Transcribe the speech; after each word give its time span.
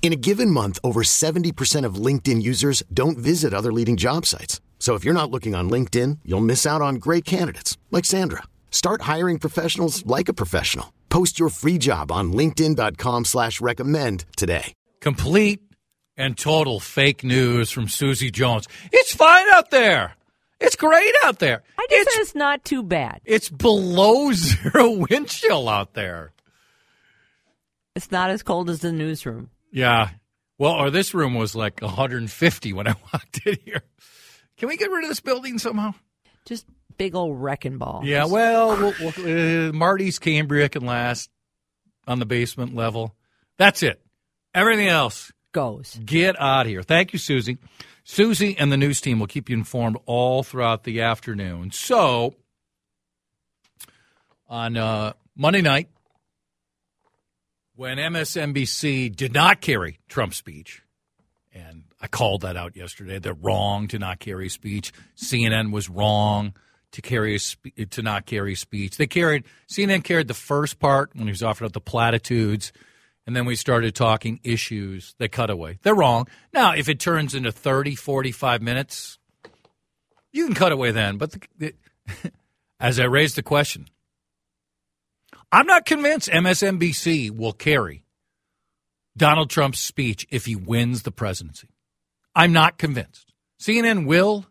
In 0.00 0.12
a 0.12 0.16
given 0.16 0.50
month, 0.50 0.78
over 0.82 1.02
70% 1.02 1.84
of 1.84 1.96
LinkedIn 1.96 2.40
users 2.40 2.82
don't 2.94 3.18
visit 3.18 3.52
other 3.52 3.72
leading 3.72 3.98
job 3.98 4.24
sites. 4.24 4.62
So 4.78 4.94
if 4.94 5.04
you're 5.04 5.12
not 5.12 5.30
looking 5.30 5.54
on 5.54 5.68
LinkedIn, 5.68 6.20
you'll 6.24 6.40
miss 6.40 6.64
out 6.64 6.80
on 6.80 6.94
great 6.94 7.26
candidates 7.26 7.76
like 7.90 8.06
Sandra. 8.06 8.44
Start 8.70 9.02
hiring 9.02 9.38
professionals 9.38 10.06
like 10.06 10.30
a 10.30 10.32
professional. 10.32 10.94
Post 11.10 11.38
your 11.38 11.50
free 11.50 11.76
job 11.76 12.10
on 12.10 12.32
LinkedIn.com 12.32 13.26
slash 13.26 13.60
recommend 13.60 14.24
today. 14.36 14.72
Complete 15.00 15.60
and 16.16 16.36
total 16.36 16.80
fake 16.80 17.22
news 17.22 17.70
from 17.70 17.88
Susie 17.88 18.30
Jones. 18.30 18.66
It's 18.92 19.14
fine 19.14 19.48
out 19.50 19.70
there. 19.70 20.14
It's 20.60 20.74
great 20.74 21.14
out 21.24 21.38
there. 21.38 21.62
I 21.78 21.86
just 21.90 22.00
it's, 22.00 22.14
said 22.14 22.20
it's 22.22 22.34
not 22.34 22.64
too 22.64 22.82
bad. 22.82 23.20
It's 23.24 23.48
below 23.48 24.32
zero 24.32 24.90
wind 24.90 25.28
chill 25.28 25.68
out 25.68 25.94
there. 25.94 26.32
It's 27.94 28.10
not 28.10 28.30
as 28.30 28.42
cold 28.42 28.70
as 28.70 28.80
the 28.80 28.92
newsroom. 28.92 29.50
Yeah. 29.70 30.10
Well, 30.58 30.72
or 30.72 30.90
this 30.90 31.14
room 31.14 31.34
was 31.34 31.54
like 31.54 31.80
150 31.80 32.72
when 32.72 32.88
I 32.88 32.94
walked 33.12 33.46
in 33.46 33.56
here. 33.64 33.82
Can 34.56 34.68
we 34.68 34.76
get 34.76 34.90
rid 34.90 35.04
of 35.04 35.08
this 35.08 35.20
building 35.20 35.58
somehow? 35.58 35.94
Just 36.44 36.66
big 36.96 37.14
old 37.14 37.40
wrecking 37.40 37.78
ball. 37.78 38.02
Yeah, 38.04 38.24
well, 38.26 38.76
we'll, 38.76 38.94
we'll 39.00 39.68
uh, 39.68 39.72
Marty's 39.72 40.18
Cambria 40.18 40.68
can 40.68 40.84
last 40.84 41.30
on 42.06 42.18
the 42.18 42.26
basement 42.26 42.74
level. 42.74 43.14
That's 43.56 43.82
it. 43.82 44.00
Everything 44.54 44.88
else 44.88 45.32
goes. 45.52 45.98
Get 46.04 46.40
out 46.40 46.66
of 46.66 46.70
here. 46.70 46.82
Thank 46.82 47.12
you, 47.12 47.18
Susie. 47.18 47.58
Susie 48.04 48.56
and 48.58 48.72
the 48.72 48.76
news 48.76 49.00
team 49.00 49.20
will 49.20 49.26
keep 49.26 49.48
you 49.48 49.56
informed 49.56 49.98
all 50.06 50.42
throughout 50.42 50.84
the 50.84 51.02
afternoon. 51.02 51.70
So, 51.70 52.34
on 54.48 54.76
uh, 54.76 55.12
Monday 55.36 55.60
night, 55.60 55.88
when 57.78 57.96
MSNBC 57.96 59.14
did 59.14 59.32
not 59.32 59.60
carry 59.60 60.00
Trump's 60.08 60.36
speech, 60.36 60.82
and 61.54 61.84
I 62.00 62.08
called 62.08 62.40
that 62.40 62.56
out 62.56 62.74
yesterday. 62.74 63.20
They're 63.20 63.34
wrong 63.34 63.86
to 63.88 64.00
not 64.00 64.18
carry 64.18 64.48
speech. 64.48 64.92
CNN 65.16 65.70
was 65.70 65.88
wrong 65.88 66.54
to 66.90 67.00
carry 67.00 67.38
to 67.38 68.02
not 68.02 68.26
carry 68.26 68.56
speech. 68.56 68.96
They 68.96 69.06
carried 69.06 69.44
CNN 69.70 70.02
carried 70.02 70.26
the 70.26 70.34
first 70.34 70.80
part 70.80 71.14
when 71.14 71.28
he 71.28 71.30
was 71.30 71.44
offering 71.44 71.66
up 71.66 71.72
the 71.72 71.80
platitudes, 71.80 72.72
and 73.28 73.36
then 73.36 73.44
we 73.44 73.54
started 73.54 73.94
talking 73.94 74.40
issues. 74.42 75.14
They 75.18 75.28
cut 75.28 75.48
away. 75.48 75.78
They're 75.82 75.94
wrong. 75.94 76.26
Now, 76.52 76.74
if 76.74 76.88
it 76.88 76.98
turns 76.98 77.32
into 77.32 77.52
30, 77.52 77.94
45 77.94 78.60
minutes, 78.60 79.20
you 80.32 80.46
can 80.46 80.56
cut 80.56 80.72
away 80.72 80.90
then. 80.90 81.16
But 81.16 81.30
the, 81.30 81.40
the, 81.58 81.74
as 82.80 82.98
I 82.98 83.04
raised 83.04 83.36
the 83.36 83.44
question, 83.44 83.86
I'm 85.50 85.66
not 85.66 85.86
convinced 85.86 86.28
MSNBC 86.28 87.30
will 87.30 87.52
carry 87.52 88.04
Donald 89.16 89.50
Trump's 89.50 89.80
speech 89.80 90.26
if 90.30 90.46
he 90.46 90.54
wins 90.54 91.02
the 91.02 91.10
presidency. 91.10 91.70
I'm 92.34 92.52
not 92.52 92.78
convinced. 92.78 93.32
CNN 93.60 94.06
will. 94.06 94.46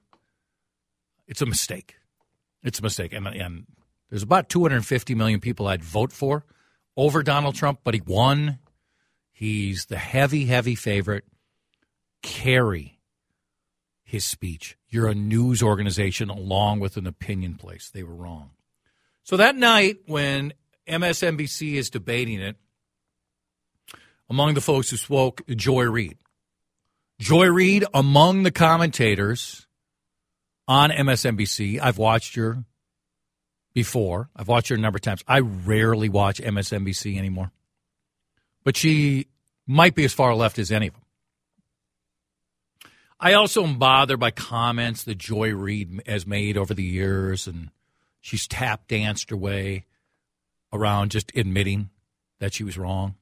It's 1.28 1.42
a 1.42 1.46
mistake. 1.46 1.96
It's 2.64 2.80
a 2.80 2.84
mistake. 2.84 3.14
And, 3.14 3.28
and 3.28 3.66
there's 4.10 4.24
about 4.24 4.50
250 4.50 5.16
million 5.16 5.40
people 5.40 5.68
I'd 5.68 5.84
vote 5.84 6.12
for 6.12 6.46
over 6.96 7.24
Donald 7.24 7.56
Trump, 7.56 7.82
but 7.84 7.94
he 7.94 8.02
won. 8.02 8.60
He's 9.32 9.86
the 9.86 9.98
heavy, 9.98 10.46
heavy 10.46 10.76
favorite. 10.76 11.26
Carry 12.24 13.00
his 14.04 14.26
speech. 14.26 14.78
You're 14.90 15.08
a 15.08 15.16
news 15.16 15.62
organization 15.62 16.30
along 16.30 16.80
with 16.80 16.98
an 16.98 17.06
opinion 17.06 17.56
place. 17.56 17.90
They 17.90 18.04
were 18.04 18.16
wrong. 18.16 18.52
So 19.24 19.38
that 19.38 19.56
night 19.56 19.98
when 20.08 20.54
MSNBC 20.88 21.74
is 21.74 21.90
debating 21.90 22.40
it, 22.40 22.56
among 24.30 24.54
the 24.54 24.62
folks 24.62 24.90
who 24.90 24.98
spoke, 24.98 25.42
Joy 25.48 25.84
Reid. 25.84 26.18
Joy 27.20 27.48
Reid, 27.48 27.86
among 27.94 28.44
the 28.44 28.52
commentators 28.52 29.68
on 30.68 30.92
MSNBC. 30.92 31.80
I've 31.82 31.98
watched 31.98 32.36
her 32.36 32.64
before. 33.74 34.30
I've 34.36 34.48
watched 34.48 34.70
her 34.70 34.76
a 34.76 34.80
number 34.80 34.98
of 34.98 35.02
times. 35.02 35.24
I 35.28 35.40
rarely 35.40 36.10
watch 36.10 36.40
MSNBC 36.40 37.18
anymore. 37.18 37.52
But 38.64 38.76
she 38.76 39.28
might 39.66 39.96
be 39.96 40.06
as 40.06 40.14
far 40.14 40.36
left 40.36 40.60
as 40.60 40.72
any 40.72 40.88
of 40.88 40.94
them. 40.94 41.04
I 43.20 43.34
also 43.34 43.64
am 43.64 43.80
bothered 43.80 44.20
by 44.20 44.32
comments 44.32 45.04
that 45.04 45.18
Joy 45.18 45.54
Reid 45.54 46.02
has 46.06 46.28
made 46.28 46.56
over 46.56 46.74
the 46.74 46.84
years, 46.84 47.48
and 47.48 47.72
she's 48.22 48.48
tap 48.48 48.88
danced 48.88 49.32
her 49.32 49.38
way 49.38 49.86
around 50.74 51.12
just 51.12 51.32
admitting 51.36 51.90
that 52.40 52.54
she 52.54 52.64
was 52.64 52.78
wrong. 52.78 53.16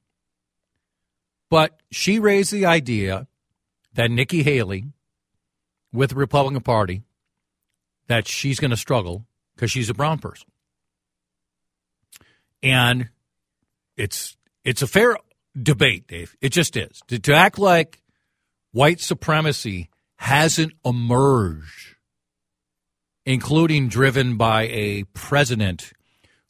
But 1.49 1.79
she 1.91 2.19
raised 2.19 2.51
the 2.51 2.65
idea 2.65 3.27
that 3.93 4.11
Nikki 4.11 4.43
Haley 4.43 4.85
with 5.93 6.11
the 6.11 6.15
Republican 6.15 6.61
Party 6.61 7.03
that 8.07 8.27
she's 8.27 8.59
going 8.59 8.71
to 8.71 8.77
struggle 8.77 9.25
because 9.55 9.71
she's 9.71 9.89
a 9.89 9.93
brown 9.93 10.19
person. 10.19 10.47
And 12.61 13.09
it's 13.95 14.37
it's 14.63 14.81
a 14.81 14.87
fair 14.87 15.17
debate, 15.61 16.07
Dave. 16.07 16.35
It 16.41 16.49
just 16.49 16.75
is. 16.75 17.01
To, 17.07 17.19
to 17.19 17.33
act 17.33 17.59
like 17.59 18.01
white 18.71 18.99
supremacy 18.99 19.89
hasn't 20.17 20.73
emerged, 20.83 21.95
including 23.25 23.87
driven 23.87 24.37
by 24.37 24.63
a 24.63 25.03
president 25.13 25.93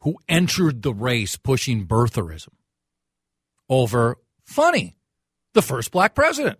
who 0.05 0.19
entered 0.29 0.83
the 0.83 0.93
race 0.93 1.35
pushing 1.35 1.87
birtherism 1.87 2.53
over 3.67 4.17
funny, 4.45 4.95
the 5.55 5.63
first 5.63 5.89
black 5.91 6.13
president. 6.13 6.59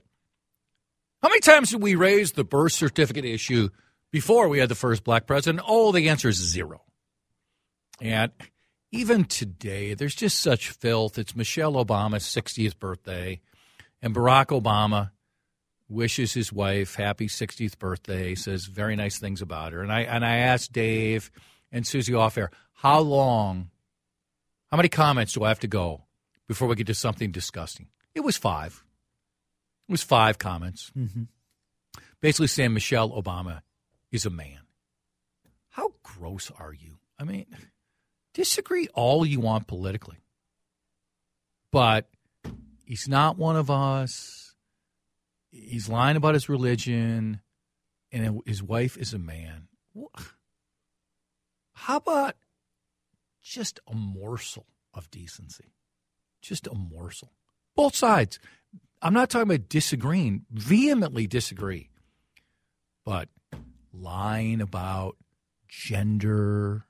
How 1.22 1.30
many 1.30 1.42
times 1.42 1.70
did 1.70 1.80
we 1.80 1.94
raise 1.94 2.32
the 2.32 2.44
birth 2.44 2.72
certificate 2.72 3.24
issue 3.24 3.70
before 4.12 4.50
we 4.50 4.58
had 4.58 4.70
the 4.70 4.74
first 4.74 5.04
black 5.04 5.28
president? 5.28 5.64
Oh, 5.68 5.92
the 5.92 6.10
answer 6.10 6.28
is 6.28 6.38
zero. 6.38 6.82
And 8.02 8.32
even 8.92 9.26
today, 9.26 9.94
there's 9.94 10.16
just 10.16 10.40
such 10.40 10.72
filth. 10.72 11.20
It's 11.20 11.36
Michelle 11.36 11.74
Obama's 11.74 12.24
60th 12.24 12.80
birthday, 12.80 13.42
and 14.02 14.16
Barack 14.16 14.60
Obama 14.60 15.12
wishes 15.88 16.34
his 16.34 16.52
wife 16.52 16.96
happy 16.96 17.28
60th 17.28 17.78
birthday, 17.78 18.34
says 18.34 18.66
very 18.66 18.96
nice 18.96 19.20
things 19.20 19.44
about 19.44 19.74
her. 19.74 19.84
And 19.84 19.94
I 19.94 20.02
and 20.02 20.26
I 20.26 20.38
asked 20.38 20.74
Dave 20.74 21.30
and 21.75 21.86
Susie 21.86 22.13
off 22.13 22.38
air, 22.38 22.50
how 22.74 23.02
long, 23.02 23.69
how 24.72 24.78
many 24.78 24.88
comments 24.88 25.34
do 25.34 25.44
I 25.44 25.50
have 25.50 25.59
to 25.59 25.68
go 25.68 26.06
before 26.47 26.70
we 26.70 26.76
get 26.76 26.88
to 26.88 26.96
something 26.96 27.32
disgusting? 27.32 27.90
It 28.16 28.22
was 28.22 28.38
five. 28.38 28.84
It 29.90 29.91
was 29.91 30.02
five 30.02 30.40
comments. 30.40 30.91
Mm-hmm. 30.97 31.23
Basically 32.22 32.47
saying 32.47 32.73
Michelle 32.73 33.11
Obama 33.11 33.61
is 34.09 34.26
a 34.26 34.29
man. 34.29 34.59
How 35.70 35.91
gross 36.02 36.50
are 36.58 36.73
you? 36.73 36.97
I 37.20 37.26
mean, 37.26 37.46
disagree 38.34 38.88
all 38.94 39.26
you 39.26 39.41
want 39.41 39.67
politically, 39.67 40.23
but 41.72 42.09
he's 42.85 43.09
not 43.09 43.38
one 43.38 43.58
of 43.58 43.70
us. 43.70 44.55
He's 45.52 45.90
lying 45.90 46.16
about 46.16 46.35
his 46.35 46.47
religion, 46.47 47.41
and 48.14 48.41
his 48.46 48.64
wife 48.64 48.97
is 48.97 49.14
a 49.14 49.20
man. 49.20 49.67
How 51.76 51.98
about 51.98 52.36
just 53.44 53.80
a 53.88 53.94
morsel 53.94 54.66
of 54.94 55.12
decency? 55.12 55.74
Just 56.42 56.68
a 56.68 56.74
morsel. 56.74 57.32
Both 57.76 57.96
sides. 57.96 58.40
I'm 59.02 59.14
not 59.14 59.30
talking 59.30 59.50
about 59.50 59.70
disagreeing, 59.70 60.46
vehemently 60.50 61.28
disagree, 61.28 61.90
but 63.04 63.30
lying 63.94 64.62
about 64.62 65.18
gender, 65.68 66.86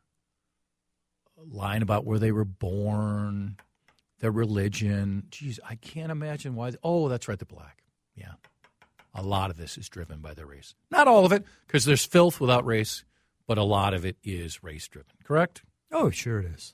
lying 1.52 1.82
about 1.82 2.06
where 2.06 2.20
they 2.20 2.32
were 2.32 2.46
born, 2.46 3.58
their 4.20 4.32
religion. 4.32 5.24
Geez, 5.30 5.60
I 5.68 5.76
can't 5.76 6.12
imagine 6.12 6.56
why. 6.56 6.74
Oh, 6.84 7.10
that's 7.10 7.28
right, 7.28 7.40
the 7.40 7.46
black. 7.46 7.84
Yeah. 8.16 8.34
A 9.14 9.24
lot 9.24 9.50
of 9.50 9.58
this 9.58 9.78
is 9.78 9.90
driven 9.90 10.20
by 10.20 10.34
their 10.34 10.46
race. 10.46 10.76
Not 10.92 11.08
all 11.08 11.26
of 11.26 11.32
it, 11.32 11.44
because 11.66 11.86
there's 11.86 12.06
filth 12.06 12.40
without 12.40 12.66
race, 12.66 13.04
but 13.48 13.58
a 13.58 13.64
lot 13.64 13.94
of 13.94 14.06
it 14.06 14.18
is 14.24 14.64
race 14.64 14.88
driven, 14.88 15.14
correct? 15.24 15.64
Oh, 15.92 16.10
sure 16.10 16.40
it 16.40 16.46
is. 16.46 16.74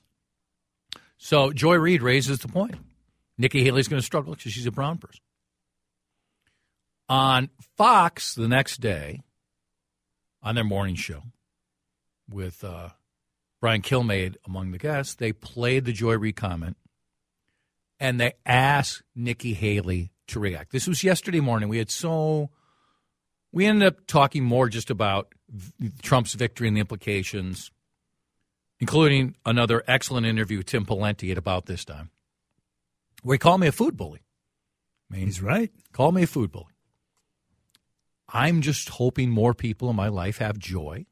So 1.16 1.52
Joy 1.52 1.76
Reid 1.76 2.02
raises 2.02 2.40
the 2.40 2.48
point. 2.48 2.74
Nikki 3.38 3.62
Haley's 3.62 3.88
going 3.88 4.00
to 4.00 4.06
struggle 4.06 4.34
because 4.34 4.52
she's 4.52 4.66
a 4.66 4.72
brown 4.72 4.98
person. 4.98 5.20
On 7.08 7.50
Fox 7.76 8.34
the 8.34 8.48
next 8.48 8.80
day, 8.80 9.22
on 10.42 10.54
their 10.54 10.64
morning 10.64 10.94
show, 10.94 11.22
with 12.28 12.64
uh, 12.64 12.90
Brian 13.60 13.82
Kilmeade 13.82 14.36
among 14.46 14.72
the 14.72 14.78
guests, 14.78 15.14
they 15.14 15.32
played 15.32 15.84
the 15.84 15.92
Joy 15.92 16.16
Reid 16.16 16.36
comment 16.36 16.76
and 18.00 18.20
they 18.20 18.32
asked 18.44 19.02
Nikki 19.14 19.54
Haley 19.54 20.10
to 20.28 20.40
react. 20.40 20.72
This 20.72 20.88
was 20.88 21.04
yesterday 21.04 21.40
morning. 21.40 21.68
We 21.68 21.78
had 21.78 21.90
so 21.90 22.50
we 23.52 23.66
ended 23.66 23.86
up 23.86 24.06
talking 24.06 24.42
more 24.44 24.68
just 24.68 24.90
about 24.90 25.32
Trump's 26.02 26.34
victory 26.34 26.68
and 26.68 26.76
the 26.76 26.80
implications, 26.80 27.70
including 28.80 29.36
another 29.44 29.82
excellent 29.86 30.26
interview 30.26 30.58
with 30.58 30.66
Tim 30.66 30.86
Pawlenty 30.86 31.30
at 31.30 31.38
about 31.38 31.66
this 31.66 31.84
time. 31.84 32.10
Where 33.22 33.34
he 33.34 33.38
called 33.38 33.60
me 33.60 33.68
a 33.68 33.72
food 33.72 33.96
bully. 33.96 34.22
I 35.10 35.16
mean, 35.16 35.26
He's 35.26 35.42
right. 35.42 35.70
Call 35.92 36.12
me 36.12 36.24
a 36.24 36.26
food 36.26 36.50
bully. 36.50 36.66
I'm 38.28 38.62
just 38.62 38.88
hoping 38.88 39.30
more 39.30 39.52
people 39.54 39.90
in 39.90 39.96
my 39.96 40.08
life 40.08 40.38
have 40.38 40.58
joy. 40.58 41.06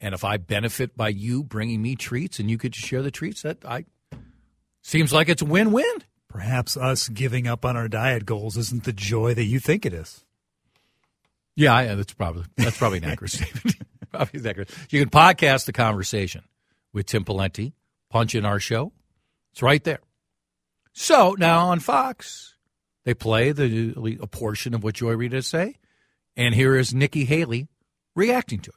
And 0.00 0.14
if 0.14 0.24
I 0.24 0.36
benefit 0.36 0.96
by 0.96 1.08
you 1.08 1.42
bringing 1.42 1.82
me 1.82 1.96
treats 1.96 2.38
and 2.38 2.50
you 2.50 2.58
could 2.58 2.72
just 2.72 2.86
share 2.86 3.02
the 3.02 3.10
treats, 3.10 3.42
that 3.42 3.64
I 3.64 3.86
seems 4.82 5.12
like 5.12 5.28
it's 5.28 5.42
a 5.42 5.46
win-win. 5.46 6.04
Perhaps 6.28 6.76
us 6.76 7.08
giving 7.08 7.48
up 7.48 7.64
on 7.64 7.76
our 7.76 7.88
diet 7.88 8.26
goals 8.26 8.56
isn't 8.56 8.84
the 8.84 8.92
joy 8.92 9.34
that 9.34 9.44
you 9.44 9.58
think 9.58 9.86
it 9.86 9.94
is. 9.94 10.25
Yeah, 11.56 11.80
yeah 11.80 11.94
that's 11.94 12.12
probably 12.12 12.44
that's 12.56 12.78
probably 12.78 12.98
an 12.98 13.04
accurate 13.04 13.30
statement. 13.32 13.76
probably 14.12 14.48
accurate. 14.48 14.70
You 14.90 15.00
can 15.00 15.10
podcast 15.10 15.66
the 15.66 15.72
conversation 15.72 16.42
with 16.92 17.06
Tim 17.06 17.24
Pawlenty. 17.24 17.72
Punch 18.10 18.34
in 18.34 18.44
our 18.44 18.60
show. 18.60 18.92
It's 19.52 19.62
right 19.62 19.82
there. 19.82 20.00
So 20.92 21.34
now 21.38 21.68
on 21.68 21.80
Fox, 21.80 22.54
they 23.04 23.14
play 23.14 23.52
the 23.52 24.18
a 24.22 24.26
portion 24.26 24.74
of 24.74 24.84
what 24.84 24.94
Joy 24.94 25.12
Reid 25.12 25.32
has 25.32 25.46
say, 25.46 25.74
and 26.36 26.54
here 26.54 26.76
is 26.76 26.94
Nikki 26.94 27.24
Haley 27.24 27.68
reacting 28.14 28.60
to 28.60 28.70
it. 28.70 28.76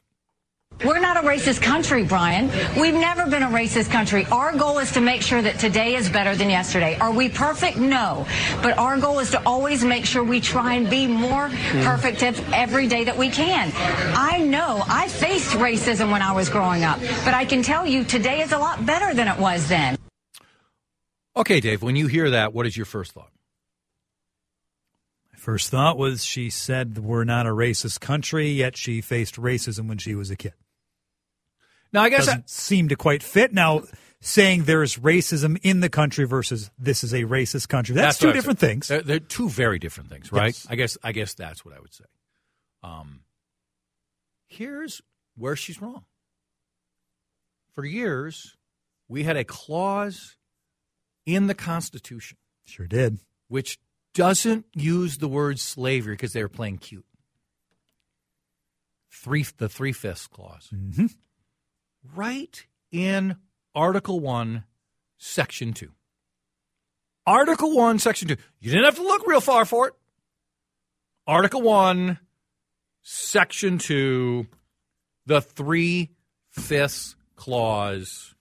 We're 0.84 0.98
not 0.98 1.18
a 1.18 1.20
racist 1.20 1.60
country, 1.60 2.04
Brian. 2.04 2.50
We've 2.80 2.94
never 2.94 3.26
been 3.28 3.42
a 3.42 3.48
racist 3.48 3.90
country. 3.90 4.24
Our 4.32 4.56
goal 4.56 4.78
is 4.78 4.92
to 4.92 5.00
make 5.02 5.20
sure 5.20 5.42
that 5.42 5.58
today 5.58 5.94
is 5.94 6.08
better 6.08 6.34
than 6.34 6.48
yesterday. 6.48 6.96
Are 6.98 7.12
we 7.12 7.28
perfect? 7.28 7.76
No. 7.76 8.26
But 8.62 8.78
our 8.78 8.98
goal 8.98 9.18
is 9.18 9.30
to 9.32 9.42
always 9.44 9.84
make 9.84 10.06
sure 10.06 10.24
we 10.24 10.40
try 10.40 10.74
and 10.74 10.88
be 10.88 11.06
more 11.06 11.50
hmm. 11.50 11.82
perfect 11.82 12.22
every 12.22 12.88
day 12.88 13.04
that 13.04 13.18
we 13.18 13.28
can. 13.28 13.70
I 13.76 14.38
know 14.38 14.82
I 14.88 15.08
faced 15.08 15.50
racism 15.50 16.10
when 16.10 16.22
I 16.22 16.32
was 16.32 16.48
growing 16.48 16.82
up, 16.82 16.98
but 17.26 17.34
I 17.34 17.44
can 17.44 17.62
tell 17.62 17.86
you 17.86 18.02
today 18.02 18.40
is 18.40 18.52
a 18.52 18.58
lot 18.58 18.86
better 18.86 19.12
than 19.12 19.28
it 19.28 19.38
was 19.38 19.68
then. 19.68 19.98
Okay, 21.36 21.60
Dave, 21.60 21.82
when 21.82 21.94
you 21.94 22.06
hear 22.06 22.30
that, 22.30 22.54
what 22.54 22.66
is 22.66 22.74
your 22.74 22.86
first 22.86 23.12
thought? 23.12 23.30
My 25.30 25.38
first 25.38 25.68
thought 25.68 25.98
was 25.98 26.24
she 26.24 26.48
said 26.48 26.96
we're 26.96 27.24
not 27.24 27.46
a 27.46 27.50
racist 27.50 28.00
country, 28.00 28.48
yet 28.48 28.78
she 28.78 29.02
faced 29.02 29.36
racism 29.36 29.86
when 29.86 29.98
she 29.98 30.14
was 30.14 30.30
a 30.30 30.36
kid. 30.36 30.54
Now, 31.92 32.02
I 32.02 32.08
guess 32.08 32.26
doesn't 32.26 32.42
that 32.42 32.50
seem 32.50 32.88
to 32.88 32.96
quite 32.96 33.22
fit. 33.22 33.52
Now, 33.52 33.82
saying 34.20 34.64
there's 34.64 34.96
racism 34.96 35.58
in 35.62 35.80
the 35.80 35.88
country 35.88 36.24
versus 36.26 36.70
this 36.78 37.02
is 37.02 37.12
a 37.12 37.24
racist 37.24 37.68
country, 37.68 37.94
that's, 37.94 38.18
two 38.18 38.32
different 38.32 38.58
things. 38.58 38.88
They're, 38.88 39.02
they're, 39.02 39.18
two 39.18 39.48
very 39.48 39.78
different 39.78 40.10
things, 40.10 40.30
right? 40.30 40.46
Yes. 40.46 40.66
I 40.68 40.74
guess 40.76 40.98
I 41.02 41.12
guess 41.12 41.34
that's 41.34 41.64
what 41.64 41.74
I 41.74 41.80
would 41.80 41.92
say. 41.92 42.04
Um, 42.82 43.20
here's 44.46 45.02
where 45.36 45.56
she's 45.56 45.80
wrong. 45.80 46.04
For 47.72 47.84
years, 47.84 48.56
we 49.08 49.22
had 49.22 49.36
a 49.36 49.44
clause 49.44 50.36
in 51.24 51.46
the 51.46 51.54
Constitution, 51.54 52.36
sure 52.64 52.86
did, 52.86 53.18
which 53.48 53.78
doesn't 54.14 54.66
use 54.74 55.18
the 55.18 55.28
word 55.28 55.58
slavery 55.58 56.14
because 56.14 56.32
they 56.32 56.42
were 56.42 56.48
playing 56.48 56.78
cute. 56.78 57.06
Three, 59.12 59.44
the 59.58 59.68
three 59.68 59.92
fifths 59.92 60.26
clause. 60.26 60.68
Mm-hmm 60.74 61.06
right 62.14 62.66
in 62.92 63.36
Article 63.74 64.20
1, 64.20 64.64
Section 65.18 65.72
2. 65.72 65.90
Article 67.26 67.76
1, 67.76 67.98
Section 67.98 68.28
2. 68.28 68.36
You 68.60 68.70
didn't 68.70 68.84
have 68.84 68.96
to 68.96 69.02
look 69.02 69.26
real 69.26 69.40
far 69.40 69.64
for 69.64 69.88
it. 69.88 69.94
Article 71.26 71.62
1, 71.62 72.18
Section 73.02 73.78
2, 73.78 74.46
the 75.26 75.40
three 75.40 76.10
fifths 76.50 77.14
clause, 77.36 78.34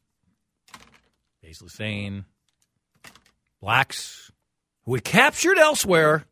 basically 1.42 1.70
saying 1.70 2.26
blacks 3.62 4.32
who 4.84 4.92
we 4.92 5.00
captured 5.00 5.58
elsewhere 5.58 6.26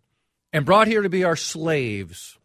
and 0.51 0.65
brought 0.65 0.88
here 0.88 1.01
to 1.01 1.09
be 1.09 1.24
our 1.24 1.35
slaves 1.35 2.37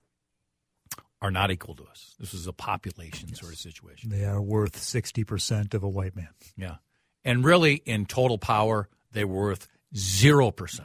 are 1.22 1.30
not 1.30 1.52
equal 1.52 1.76
to 1.76 1.84
us. 1.84 2.16
This 2.18 2.34
is 2.34 2.48
a 2.48 2.52
population 2.52 3.28
yes. 3.28 3.38
sort 3.38 3.52
of 3.52 3.58
situation. 3.58 4.10
They 4.10 4.24
are 4.24 4.42
worth 4.42 4.76
60% 4.76 5.72
of 5.72 5.84
a 5.84 5.88
white 5.88 6.16
man. 6.16 6.28
Yeah. 6.56 6.76
And 7.24 7.44
really, 7.44 7.76
in 7.86 8.06
total 8.06 8.38
power, 8.38 8.88
they're 9.12 9.28
worth 9.28 9.68
0%. 9.94 10.80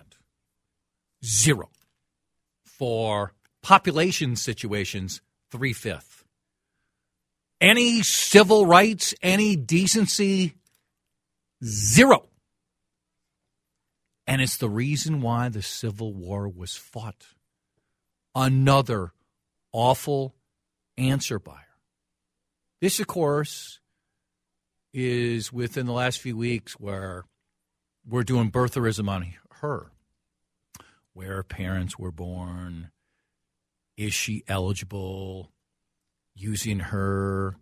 Zero. 1.26 1.70
For 2.64 3.34
population 3.64 4.36
situations, 4.36 5.22
three 5.52 5.74
fifths. 5.74 6.24
Any 7.60 8.04
civil 8.04 8.68
rights, 8.68 9.16
any 9.24 9.56
decency, 9.56 10.54
zero. 11.66 12.28
And 14.28 14.44
it's 14.44 14.58
the 14.58 14.70
reason 14.70 15.22
why 15.22 15.50
the 15.50 15.64
Civil 15.64 16.14
War 16.14 16.48
was 16.48 16.76
fought. 16.76 17.26
Another 18.36 19.14
awful 19.78 20.34
answer 20.98 21.38
by 21.38 21.54
her. 21.54 21.78
This, 22.82 23.00
of 23.00 23.06
course, 23.06 23.80
is 24.92 25.54
within 25.54 25.86
the 25.86 25.94
last 25.94 26.20
few 26.20 26.36
weeks 26.36 26.74
where 26.74 27.26
we're 28.04 28.24
doing 28.24 28.50
birtherism 28.50 29.08
on 29.08 29.34
her. 29.62 29.92
Where 31.14 31.44
parents 31.44 31.98
were 31.98 32.12
born, 32.12 32.90
is 33.98 34.14
she 34.14 34.44
eligible, 34.48 35.52
using 36.36 36.80
her 36.80 37.56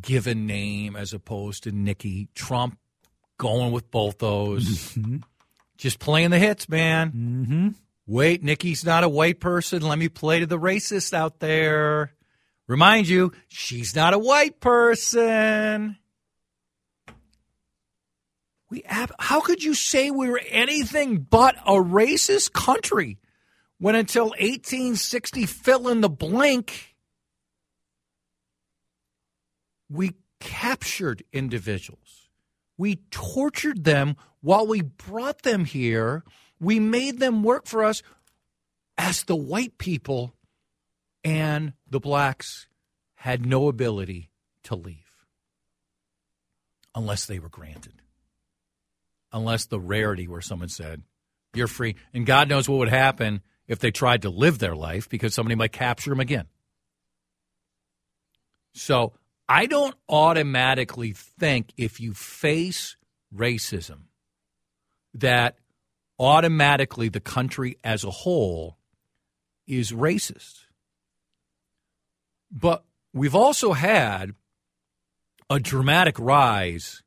given 0.00 0.46
name 0.46 0.96
as 0.96 1.12
opposed 1.12 1.62
to 1.64 1.72
Nikki 1.72 2.28
Trump, 2.34 2.78
going 3.38 3.72
with 3.72 3.90
both 3.90 4.18
those. 4.18 4.94
Mm-hmm. 4.94 5.18
Just 5.78 5.98
playing 5.98 6.30
the 6.30 6.38
hits, 6.38 6.68
man. 6.68 7.12
Mm-hmm. 7.12 7.68
Wait, 8.06 8.42
Nikki's 8.42 8.84
not 8.84 9.02
a 9.02 9.08
white 9.08 9.40
person. 9.40 9.82
Let 9.82 9.98
me 9.98 10.08
play 10.08 10.40
to 10.40 10.46
the 10.46 10.58
racist 10.58 11.12
out 11.12 11.40
there. 11.40 12.12
Remind 12.68 13.08
you, 13.08 13.32
she's 13.48 13.96
not 13.96 14.14
a 14.14 14.18
white 14.18 14.60
person. 14.60 15.96
We 18.70 18.82
how 18.86 19.40
could 19.40 19.62
you 19.62 19.74
say 19.74 20.10
we 20.10 20.28
were 20.28 20.40
anything 20.48 21.18
but 21.18 21.56
a 21.64 21.74
racist 21.74 22.52
country 22.52 23.18
when 23.78 23.94
until 23.94 24.26
1860 24.30 25.46
fill 25.46 25.88
in 25.88 26.00
the 26.00 26.08
blank 26.08 26.96
we 29.88 30.14
captured 30.40 31.22
individuals. 31.32 32.28
We 32.76 32.96
tortured 33.10 33.84
them 33.84 34.16
while 34.40 34.66
we 34.66 34.82
brought 34.82 35.42
them 35.42 35.64
here 35.64 36.24
we 36.60 36.80
made 36.80 37.18
them 37.18 37.42
work 37.42 37.66
for 37.66 37.84
us 37.84 38.02
as 38.98 39.24
the 39.24 39.36
white 39.36 39.78
people 39.78 40.34
and 41.24 41.72
the 41.88 42.00
blacks 42.00 42.68
had 43.16 43.44
no 43.44 43.68
ability 43.68 44.30
to 44.64 44.74
leave 44.74 45.26
unless 46.94 47.26
they 47.26 47.38
were 47.38 47.48
granted. 47.48 48.00
Unless 49.32 49.66
the 49.66 49.80
rarity 49.80 50.28
where 50.28 50.40
someone 50.40 50.68
said, 50.68 51.02
you're 51.52 51.66
free. 51.66 51.96
And 52.14 52.24
God 52.24 52.48
knows 52.48 52.68
what 52.68 52.78
would 52.78 52.88
happen 52.88 53.42
if 53.66 53.80
they 53.80 53.90
tried 53.90 54.22
to 54.22 54.30
live 54.30 54.58
their 54.58 54.76
life 54.76 55.08
because 55.08 55.34
somebody 55.34 55.56
might 55.56 55.72
capture 55.72 56.10
them 56.10 56.20
again. 56.20 56.46
So 58.72 59.14
I 59.48 59.66
don't 59.66 59.94
automatically 60.08 61.12
think 61.12 61.72
if 61.76 62.00
you 62.00 62.14
face 62.14 62.96
racism 63.34 64.02
that 65.14 65.56
automatically 66.18 67.08
the 67.08 67.20
country 67.20 67.76
as 67.84 68.04
a 68.04 68.10
whole 68.10 68.78
is 69.66 69.92
racist. 69.92 70.66
But 72.50 72.84
we've 73.12 73.34
also 73.34 73.72
had 73.72 74.34
a 75.50 75.60
dramatic 75.60 76.18
rise 76.18 77.02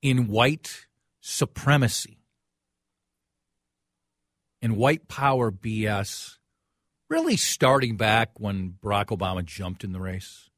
in 0.00 0.28
white 0.28 0.86
supremacy 1.20 2.18
and 4.60 4.76
white 4.76 5.08
power 5.08 5.50
BS, 5.50 6.38
really 7.08 7.36
starting 7.36 7.96
back 7.96 8.30
when 8.38 8.74
Barack 8.82 9.06
Obama 9.06 9.44
jumped 9.44 9.84
in 9.84 9.92
the 9.92 10.00
race. 10.00 10.50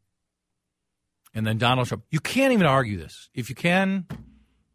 And 1.34 1.46
then 1.46 1.58
Donald 1.58 1.88
Trump. 1.88 2.04
You 2.10 2.20
can't 2.20 2.52
even 2.52 2.66
argue 2.66 2.96
this. 2.96 3.28
If 3.34 3.48
you 3.48 3.56
can, 3.56 4.06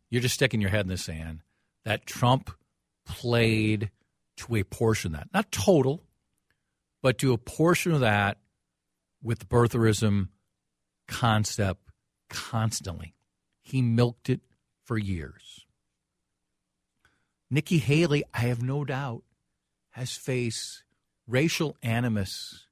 you're 0.09 0.21
just 0.21 0.35
sticking 0.35 0.59
your 0.59 0.71
head 0.71 0.81
in 0.81 0.89
the 0.89 0.97
sand 0.97 1.39
that 1.85 2.05
Trump 2.05 2.51
played 3.09 3.89
to 4.37 4.55
a 4.55 4.63
portion 4.63 5.13
of 5.13 5.19
that. 5.19 5.29
Not 5.33 5.51
total, 5.51 6.03
but 7.01 7.17
to 7.17 7.33
a 7.33 7.37
portion 7.37 7.91
of 7.91 7.99
that 8.01 8.37
with 9.21 9.39
the 9.39 9.45
birtherism 9.45 10.29
concept 11.07 11.81
constantly. 12.29 13.15
He 13.61 13.81
milked 13.81 14.29
it 14.29 14.41
for 14.85 14.97
years. 14.97 15.65
Nikki 17.51 17.79
Haley, 17.79 18.23
I 18.33 18.41
have 18.41 18.61
no 18.61 18.85
doubt, 18.85 19.23
has 19.91 20.15
faced 20.15 20.83
racial 21.27 21.75
animus, 21.81 22.67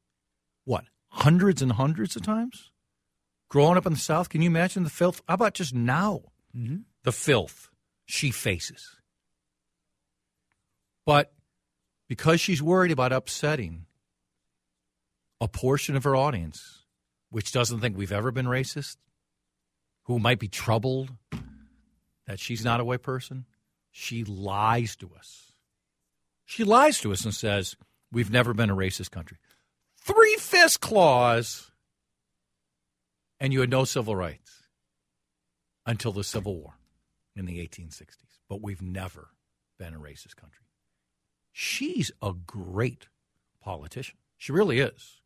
what, 0.65 0.85
hundreds 1.09 1.61
and 1.61 1.71
hundreds 1.73 2.15
of 2.15 2.21
times? 2.21 2.71
Growing 3.49 3.77
up 3.77 3.87
in 3.87 3.93
the 3.93 3.99
South, 3.99 4.29
can 4.29 4.41
you 4.41 4.49
imagine 4.49 4.83
the 4.83 4.89
filth? 4.89 5.21
How 5.27 5.33
about 5.33 5.55
just 5.55 5.73
now? 5.73 6.21
Mm-hmm. 6.55 6.77
The 7.03 7.11
filth 7.11 7.69
she 8.05 8.29
faces. 8.29 8.96
But 11.07 11.31
because 12.09 12.41
she's 12.41 12.61
worried 12.61 12.91
about 12.91 13.13
upsetting 13.13 13.85
a 15.39 15.47
portion 15.47 15.95
of 15.95 16.03
her 16.03 16.17
audience, 16.17 16.83
which 17.29 17.53
doesn't 17.53 17.79
think 17.79 17.95
we've 17.95 18.11
ever 18.11 18.29
been 18.29 18.45
racist, 18.45 18.97
who 20.03 20.19
might 20.19 20.37
be 20.37 20.49
troubled 20.49 21.11
that 22.27 22.41
she's 22.41 22.65
not 22.65 22.81
a 22.81 22.83
white 22.83 23.03
person, 23.03 23.45
she 23.89 24.25
lies 24.25 24.97
to 24.97 25.09
us. 25.17 25.53
She 26.43 26.65
lies 26.65 26.99
to 26.99 27.13
us 27.13 27.23
and 27.23 27.33
says, 27.33 27.77
We've 28.11 28.31
never 28.31 28.53
been 28.53 28.69
a 28.69 28.75
racist 28.75 29.11
country. 29.11 29.37
Three 30.01 30.35
fifths 30.35 30.75
clause, 30.75 31.71
and 33.39 33.53
you 33.53 33.61
had 33.61 33.69
no 33.69 33.85
civil 33.85 34.15
rights 34.15 34.63
until 35.85 36.11
the 36.11 36.25
Civil 36.25 36.57
War 36.57 36.73
in 37.33 37.45
the 37.45 37.65
1860s. 37.65 38.41
But 38.49 38.61
we've 38.61 38.81
never 38.81 39.29
been 39.79 39.93
a 39.93 39.99
racist 39.99 40.35
country. 40.35 40.66
She's 41.59 42.11
a 42.21 42.33
great 42.33 43.07
politician. 43.63 44.15
She 44.37 44.51
really 44.51 44.77
is. 44.77 45.21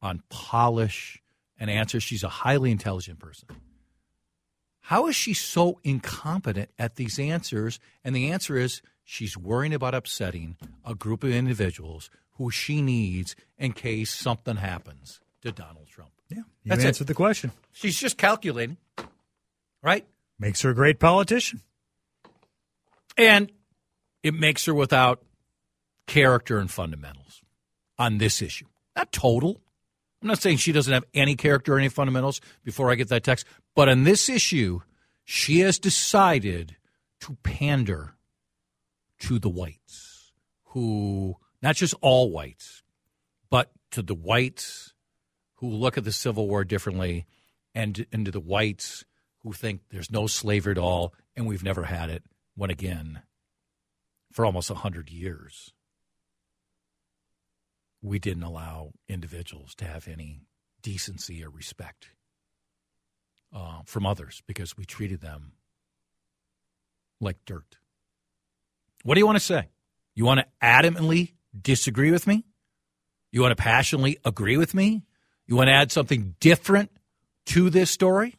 On 0.00 0.22
polish 0.30 1.22
and 1.60 1.68
answers, 1.68 2.02
she's 2.02 2.22
a 2.22 2.30
highly 2.30 2.70
intelligent 2.70 3.18
person. 3.18 3.48
How 4.80 5.06
is 5.06 5.14
she 5.14 5.34
so 5.34 5.80
incompetent 5.84 6.70
at 6.78 6.96
these 6.96 7.18
answers? 7.18 7.78
And 8.02 8.16
the 8.16 8.30
answer 8.30 8.56
is 8.56 8.80
she's 9.04 9.36
worrying 9.36 9.74
about 9.74 9.94
upsetting 9.94 10.56
a 10.82 10.94
group 10.94 11.22
of 11.22 11.30
individuals 11.30 12.08
who 12.38 12.50
she 12.50 12.80
needs 12.80 13.36
in 13.58 13.72
case 13.74 14.14
something 14.14 14.56
happens 14.56 15.20
to 15.42 15.52
Donald 15.52 15.88
Trump. 15.88 16.12
Yeah, 16.30 16.38
you 16.62 16.70
That's 16.70 16.86
answered 16.86 17.04
it. 17.04 17.08
the 17.08 17.14
question. 17.14 17.50
She's 17.70 17.98
just 17.98 18.16
calculating, 18.16 18.78
right? 19.82 20.06
Makes 20.38 20.62
her 20.62 20.70
a 20.70 20.74
great 20.74 20.98
politician. 20.98 21.60
And 23.18 23.52
it 24.22 24.32
makes 24.32 24.64
her 24.64 24.72
without 24.72 25.22
character 26.06 26.58
and 26.58 26.70
fundamentals 26.70 27.42
on 27.98 28.18
this 28.18 28.42
issue. 28.42 28.66
Not 28.96 29.12
total. 29.12 29.60
I'm 30.22 30.28
not 30.28 30.40
saying 30.40 30.58
she 30.58 30.72
doesn't 30.72 30.92
have 30.92 31.04
any 31.12 31.36
character 31.36 31.74
or 31.74 31.78
any 31.78 31.88
fundamentals 31.88 32.40
before 32.64 32.90
I 32.90 32.94
get 32.94 33.08
that 33.08 33.24
text, 33.24 33.46
but 33.74 33.88
on 33.88 34.04
this 34.04 34.28
issue, 34.28 34.80
she 35.24 35.60
has 35.60 35.78
decided 35.78 36.76
to 37.20 37.36
pander 37.42 38.14
to 39.20 39.38
the 39.38 39.48
whites, 39.48 40.32
who, 40.68 41.36
not 41.62 41.76
just 41.76 41.94
all 42.00 42.30
whites, 42.30 42.82
but 43.50 43.70
to 43.90 44.02
the 44.02 44.14
whites 44.14 44.94
who 45.56 45.68
look 45.68 45.96
at 45.96 46.04
the 46.04 46.12
Civil 46.12 46.48
War 46.48 46.64
differently 46.64 47.26
and, 47.74 48.06
and 48.12 48.24
to 48.26 48.30
the 48.30 48.40
whites 48.40 49.04
who 49.42 49.52
think 49.52 49.82
there's 49.90 50.10
no 50.10 50.26
slavery 50.26 50.72
at 50.72 50.78
all 50.78 51.14
and 51.36 51.46
we've 51.46 51.64
never 51.64 51.84
had 51.84 52.10
it, 52.10 52.22
when 52.54 52.70
again, 52.70 53.22
for 54.32 54.44
almost 54.44 54.70
100 54.70 55.10
years 55.10 55.72
we 58.04 58.18
didn't 58.18 58.42
allow 58.42 58.92
individuals 59.08 59.74
to 59.74 59.86
have 59.86 60.06
any 60.06 60.42
decency 60.82 61.42
or 61.42 61.48
respect 61.48 62.10
uh, 63.54 63.80
from 63.86 64.04
others 64.04 64.42
because 64.46 64.76
we 64.76 64.84
treated 64.84 65.22
them 65.22 65.52
like 67.18 67.38
dirt. 67.46 67.78
What 69.04 69.14
do 69.14 69.20
you 69.20 69.26
want 69.26 69.36
to 69.36 69.44
say? 69.44 69.68
You 70.14 70.26
want 70.26 70.40
to 70.40 70.46
adamantly 70.62 71.32
disagree 71.58 72.10
with 72.10 72.26
me? 72.26 72.44
You 73.32 73.40
want 73.40 73.56
to 73.56 73.62
passionately 73.62 74.18
agree 74.24 74.58
with 74.58 74.74
me? 74.74 75.02
You 75.46 75.56
want 75.56 75.68
to 75.68 75.72
add 75.72 75.90
something 75.90 76.34
different 76.40 76.90
to 77.46 77.70
this 77.70 77.90
story? 77.90 78.34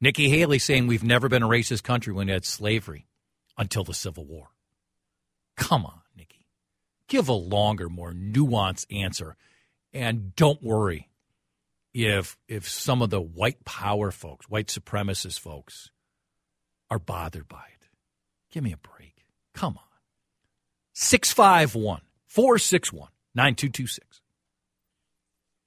Nikki 0.00 0.28
Haley 0.28 0.58
saying 0.58 0.88
we've 0.88 1.04
never 1.04 1.28
been 1.28 1.44
a 1.44 1.48
racist 1.48 1.84
country 1.84 2.12
when 2.12 2.26
we 2.26 2.32
had 2.32 2.44
slavery 2.44 3.06
until 3.56 3.84
the 3.84 3.94
Civil 3.94 4.24
War. 4.24 4.48
Come 5.56 5.86
on. 5.86 6.01
Give 7.12 7.28
a 7.28 7.34
longer, 7.34 7.90
more 7.90 8.14
nuanced 8.14 8.86
answer. 8.90 9.36
And 9.92 10.34
don't 10.34 10.62
worry 10.62 11.10
if 11.92 12.38
if 12.48 12.66
some 12.66 13.02
of 13.02 13.10
the 13.10 13.20
white 13.20 13.66
power 13.66 14.10
folks, 14.10 14.48
white 14.48 14.68
supremacist 14.68 15.38
folks, 15.38 15.90
are 16.90 16.98
bothered 16.98 17.48
by 17.48 17.64
it. 17.78 17.88
Give 18.50 18.64
me 18.64 18.72
a 18.72 18.78
break. 18.78 19.26
Come 19.52 19.76
on. 19.76 19.98
651 20.94 22.00
461 22.28 23.10
9226. 23.34 24.22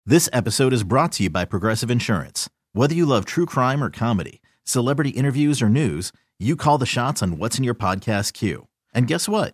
This 0.04 0.28
episode 0.34 0.74
is 0.74 0.84
brought 0.84 1.12
to 1.12 1.24
you 1.26 1.30
by 1.30 1.46
Progressive 1.46 1.92
Insurance. 1.92 2.50
Whether 2.74 2.96
you 2.96 3.06
love 3.06 3.26
true 3.26 3.46
crime 3.46 3.84
or 3.84 3.92
comedy, 3.92 4.42
celebrity 4.64 5.12
interviews 5.12 5.62
or 5.62 5.70
news, 5.70 6.12
you 6.40 6.56
call 6.56 6.80
the 6.80 6.88
shots 6.88 7.22
on 7.22 7.38
what's 7.38 7.60
in 7.60 7.64
your 7.64 7.76
podcast 7.76 8.34
queue. 8.34 8.68
And 8.96 9.06
guess 9.06 9.30
what? 9.30 9.54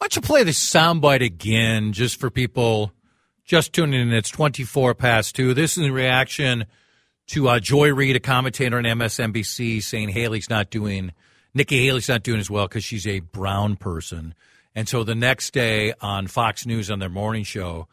Why 0.00 0.06
don't 0.06 0.16
you 0.16 0.22
play 0.22 0.44
the 0.44 0.52
soundbite 0.52 1.22
again 1.22 1.92
just 1.92 2.18
for 2.18 2.30
people 2.30 2.90
just 3.44 3.74
tuning 3.74 4.00
in? 4.00 4.14
It's 4.14 4.30
24 4.30 4.94
past 4.94 5.36
2. 5.36 5.52
This 5.52 5.76
is 5.76 5.88
a 5.88 5.92
reaction 5.92 6.64
to 7.26 7.50
uh, 7.50 7.60
Joy 7.60 7.92
Reid, 7.92 8.16
a 8.16 8.20
commentator 8.20 8.78
on 8.78 8.84
MSNBC, 8.84 9.82
saying 9.82 10.08
Haley's 10.08 10.48
not 10.48 10.70
doing, 10.70 11.12
Nikki 11.52 11.84
Haley's 11.84 12.08
not 12.08 12.22
doing 12.22 12.40
as 12.40 12.48
well 12.48 12.66
because 12.66 12.82
she's 12.82 13.06
a 13.06 13.20
brown 13.20 13.76
person. 13.76 14.34
And 14.74 14.88
so 14.88 15.04
the 15.04 15.14
next 15.14 15.52
day 15.52 15.92
on 16.00 16.28
Fox 16.28 16.64
News 16.64 16.90
on 16.90 16.98
their 16.98 17.10
morning 17.10 17.44
show, 17.44 17.86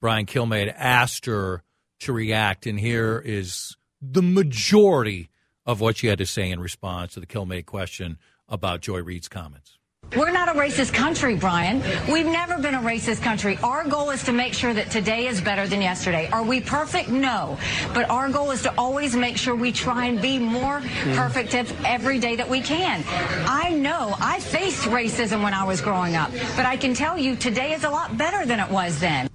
Brian 0.00 0.26
Kilmeade 0.26 0.74
asked 0.76 1.26
her 1.26 1.62
to 2.00 2.12
react, 2.12 2.66
and 2.66 2.80
here 2.80 3.22
is 3.24 3.76
the 4.00 4.20
majority 4.20 5.30
of 5.64 5.80
what 5.80 5.98
she 5.98 6.08
had 6.08 6.18
to 6.18 6.26
say 6.26 6.50
in 6.50 6.58
response 6.58 7.14
to 7.14 7.20
the 7.20 7.26
Kilmeade 7.26 7.66
question 7.66 8.18
about 8.48 8.80
Joy 8.80 9.00
Reid's 9.00 9.28
comments. 9.28 9.78
We're 10.16 10.30
not 10.30 10.50
a 10.50 10.52
racist 10.52 10.92
country, 10.92 11.36
Brian. 11.36 11.82
We've 12.10 12.26
never 12.26 12.58
been 12.58 12.74
a 12.74 12.80
racist 12.80 13.22
country. 13.22 13.58
Our 13.62 13.84
goal 13.88 14.10
is 14.10 14.22
to 14.24 14.32
make 14.32 14.52
sure 14.52 14.74
that 14.74 14.90
today 14.90 15.26
is 15.26 15.40
better 15.40 15.66
than 15.66 15.80
yesterday. 15.80 16.28
Are 16.30 16.42
we 16.42 16.60
perfect? 16.60 17.08
No. 17.08 17.58
But 17.94 18.10
our 18.10 18.28
goal 18.28 18.50
is 18.50 18.60
to 18.62 18.74
always 18.76 19.16
make 19.16 19.38
sure 19.38 19.56
we 19.56 19.72
try 19.72 20.06
and 20.06 20.20
be 20.20 20.38
more 20.38 20.80
mm. 20.80 21.16
perfect 21.16 21.54
every 21.54 22.18
day 22.18 22.36
that 22.36 22.46
we 22.46 22.60
can. 22.60 23.02
I 23.08 23.70
know 23.70 24.14
I 24.20 24.40
faced 24.40 24.82
racism 24.84 25.42
when 25.42 25.54
I 25.54 25.64
was 25.64 25.80
growing 25.80 26.14
up, 26.14 26.30
but 26.56 26.66
I 26.66 26.76
can 26.76 26.92
tell 26.92 27.16
you 27.16 27.34
today 27.34 27.72
is 27.72 27.84
a 27.84 27.90
lot 27.90 28.18
better 28.18 28.44
than 28.44 28.60
it 28.60 28.70
was 28.70 29.00
then. 29.00 29.30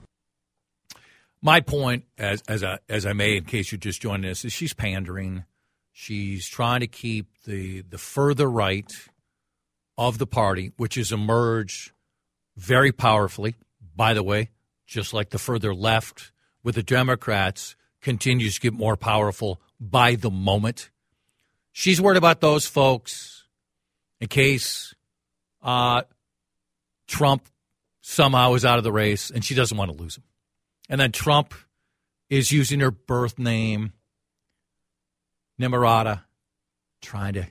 My 1.42 1.60
point, 1.60 2.04
as 2.20 2.44
as 2.48 2.64
I, 2.64 2.78
as 2.88 3.08
I 3.08 3.14
made, 3.14 3.38
in 3.38 3.44
case 3.46 3.72
you're 3.72 3.80
just 3.80 4.02
joining 4.02 4.30
us, 4.30 4.46
is 4.46 4.54
she's 4.54 4.74
pandering. 4.74 5.46
She's 5.92 6.48
trying 6.48 6.82
to 6.82 6.88
keep 6.88 7.28
the 7.46 7.82
the 7.82 7.98
further 7.98 8.50
right 8.50 8.92
of 9.98 10.18
the 10.18 10.28
party, 10.28 10.72
which 10.78 10.96
has 10.96 11.12
emerged 11.12 11.92
very 12.56 12.92
powerfully, 12.92 13.56
by 13.96 14.14
the 14.14 14.24
way, 14.24 14.50
just 14.86 15.14
like 15.14 15.30
the 15.30 15.40
further 15.40 15.74
left 15.74 16.32
with 16.64 16.76
the 16.76 16.84
Democrats, 16.84 17.76
continues 18.02 18.56
to 18.56 18.62
get 18.62 18.74
more 18.74 18.96
powerful 18.96 19.62
by 19.80 20.16
the 20.16 20.32
moment. 20.32 20.90
She's 21.72 22.02
worried 22.02 22.18
about 22.18 22.42
those 22.42 22.66
folks 22.66 23.46
in 24.20 24.28
case 24.28 24.94
uh, 25.62 26.04
Trump 27.08 27.48
somehow 28.02 28.54
is 28.54 28.66
out 28.66 28.78
of 28.78 28.84
the 28.84 28.92
race 28.92 29.30
and 29.30 29.44
she 29.44 29.56
doesn't 29.56 29.78
want 29.78 29.92
to 29.92 29.98
lose 29.98 30.18
him. 30.18 30.24
And 30.90 31.00
then 31.02 31.12
Trump 31.12 31.54
is 32.30 32.52
using 32.52 32.80
her 32.80 32.92
birth 32.92 33.38
name, 33.38 33.94
Nimarata, 35.60 36.24
trying 37.02 37.34
to 37.34 37.48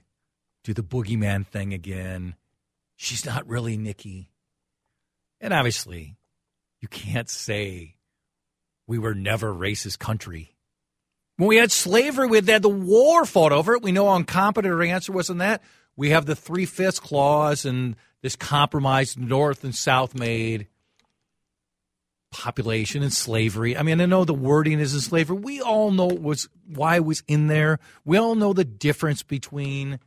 do 0.66 0.74
the 0.74 0.82
boogeyman 0.82 1.46
thing 1.46 1.72
again. 1.72 2.34
She's 2.96 3.24
not 3.24 3.48
really 3.48 3.76
Nikki. 3.76 4.30
And 5.40 5.54
obviously, 5.54 6.16
you 6.80 6.88
can't 6.88 7.30
say 7.30 7.94
we 8.86 8.98
were 8.98 9.14
never 9.14 9.54
racist 9.54 10.00
country. 10.00 10.56
When 11.36 11.48
we 11.48 11.56
had 11.56 11.70
slavery, 11.70 12.26
we 12.26 12.40
had 12.40 12.62
the 12.62 12.68
war 12.68 13.24
fought 13.24 13.52
over 13.52 13.74
it. 13.74 13.82
We 13.82 13.92
know 13.92 14.08
how 14.08 14.16
incompetent 14.16 14.74
her 14.74 14.82
answer 14.82 15.12
was 15.12 15.30
in 15.30 15.38
that. 15.38 15.62
We 15.94 16.10
have 16.10 16.26
the 16.26 16.34
three 16.34 16.66
fifths 16.66 16.98
clause 16.98 17.64
and 17.64 17.94
this 18.22 18.34
compromise 18.34 19.16
North 19.16 19.62
and 19.62 19.74
South 19.74 20.14
made 20.14 20.66
population 22.32 23.04
and 23.04 23.12
slavery. 23.12 23.76
I 23.76 23.82
mean, 23.82 24.00
I 24.00 24.06
know 24.06 24.24
the 24.24 24.34
wording 24.34 24.80
is 24.80 24.94
in 24.94 25.00
slavery. 25.00 25.36
We 25.36 25.60
all 25.60 25.92
know 25.92 26.06
was 26.06 26.48
why 26.66 26.96
it 26.96 27.04
was 27.04 27.22
in 27.28 27.46
there. 27.46 27.78
We 28.04 28.16
all 28.16 28.34
know 28.34 28.52
the 28.52 28.64
difference 28.64 29.22
between 29.22 30.00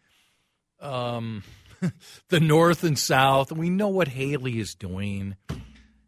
um, 0.81 1.43
the 2.29 2.39
North 2.39 2.83
and 2.83 2.97
South, 2.97 3.51
we 3.51 3.69
know 3.69 3.87
what 3.87 4.07
Haley 4.07 4.59
is 4.59 4.75
doing. 4.75 5.35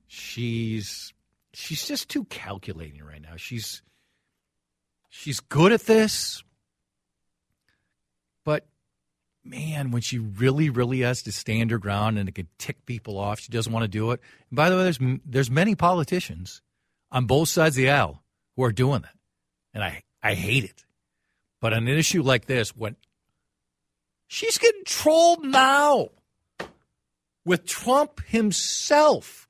She's 0.08 1.14
she's 1.54 1.88
just 1.88 2.10
too 2.10 2.26
calculating 2.26 3.04
right 3.04 3.22
now. 3.22 3.36
She's 3.38 3.82
she's 5.10 5.40
good 5.40 5.72
at 5.72 5.82
this, 5.82 6.44
but 8.44 8.66
man, 9.44 9.92
when 9.92 10.02
she 10.02 10.20
really, 10.20 10.70
really 10.70 11.02
has 11.02 11.24
to 11.24 11.32
stand 11.32 11.72
her 11.72 11.78
ground 11.78 12.18
and 12.18 12.28
it 12.30 12.36
can 12.36 12.48
tick 12.58 12.86
people 12.86 13.18
off, 13.18 13.40
she 13.40 13.52
doesn't 13.52 13.72
want 13.72 13.84
to 13.84 13.90
do 13.90 14.12
it. 14.12 14.20
And 14.50 14.58
by 14.58 14.70
the 14.70 14.78
way, 14.78 14.84
there's 14.84 15.00
there's 15.26 15.52
many 15.52 15.76
politicians 15.76 16.62
on 17.12 17.26
both 17.26 17.50
sides 17.50 17.76
of 17.76 17.84
the 17.84 17.90
aisle 17.90 18.24
who 18.56 18.64
are 18.64 18.72
doing 18.72 19.02
that, 19.02 19.16
and 19.74 19.84
I 19.84 20.04
I 20.22 20.34
hate 20.34 20.64
it. 20.64 20.86
But 21.60 21.74
on 21.74 21.88
an 21.88 21.98
issue 21.98 22.24
like 22.24 22.46
this, 22.46 22.76
when 22.76 22.96
She's 24.34 24.58
getting 24.58 24.86
trolled 24.86 25.44
now 25.44 26.08
with 27.44 27.66
Trump 27.66 28.22
himself 28.28 29.50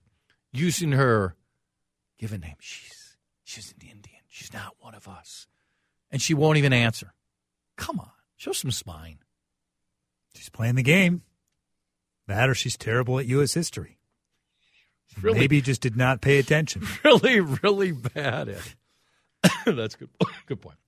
using 0.51 0.93
her 0.93 1.35
given 2.17 2.41
name. 2.41 2.55
She's 2.59 3.15
she's 3.43 3.71
an 3.73 3.87
Indian. 3.87 4.21
She's 4.27 4.51
not 4.51 4.73
one 4.79 4.95
of 4.95 5.07
us. 5.07 5.45
And 6.09 6.19
she 6.19 6.33
won't 6.33 6.57
even 6.57 6.73
answer. 6.73 7.13
Come 7.77 7.99
on. 7.99 8.09
Show 8.37 8.53
some 8.53 8.71
spine. 8.71 9.19
She's 10.33 10.49
playing 10.49 10.75
the 10.75 10.83
game. 10.83 11.21
That 12.25 12.49
or 12.49 12.55
she's 12.55 12.75
terrible 12.75 13.19
at 13.19 13.27
U.S. 13.27 13.53
history. 13.53 13.99
Really, 15.21 15.41
Maybe 15.41 15.61
just 15.61 15.81
did 15.81 15.95
not 15.95 16.21
pay 16.21 16.39
attention. 16.39 16.87
Really, 17.03 17.39
really 17.39 17.91
bad 17.91 18.49
at. 18.49 18.75
That's 19.75 19.95
good. 19.95 20.09
Good 20.47 20.59
point. 20.59 20.79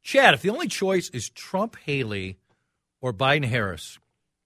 Chad, 0.00 0.34
if 0.34 0.42
the 0.42 0.50
only 0.50 0.68
choice 0.68 1.10
is 1.10 1.28
Trump 1.28 1.76
Haley 1.84 2.38
or 3.00 3.12
Biden 3.12 3.44
Harris, 3.44 3.98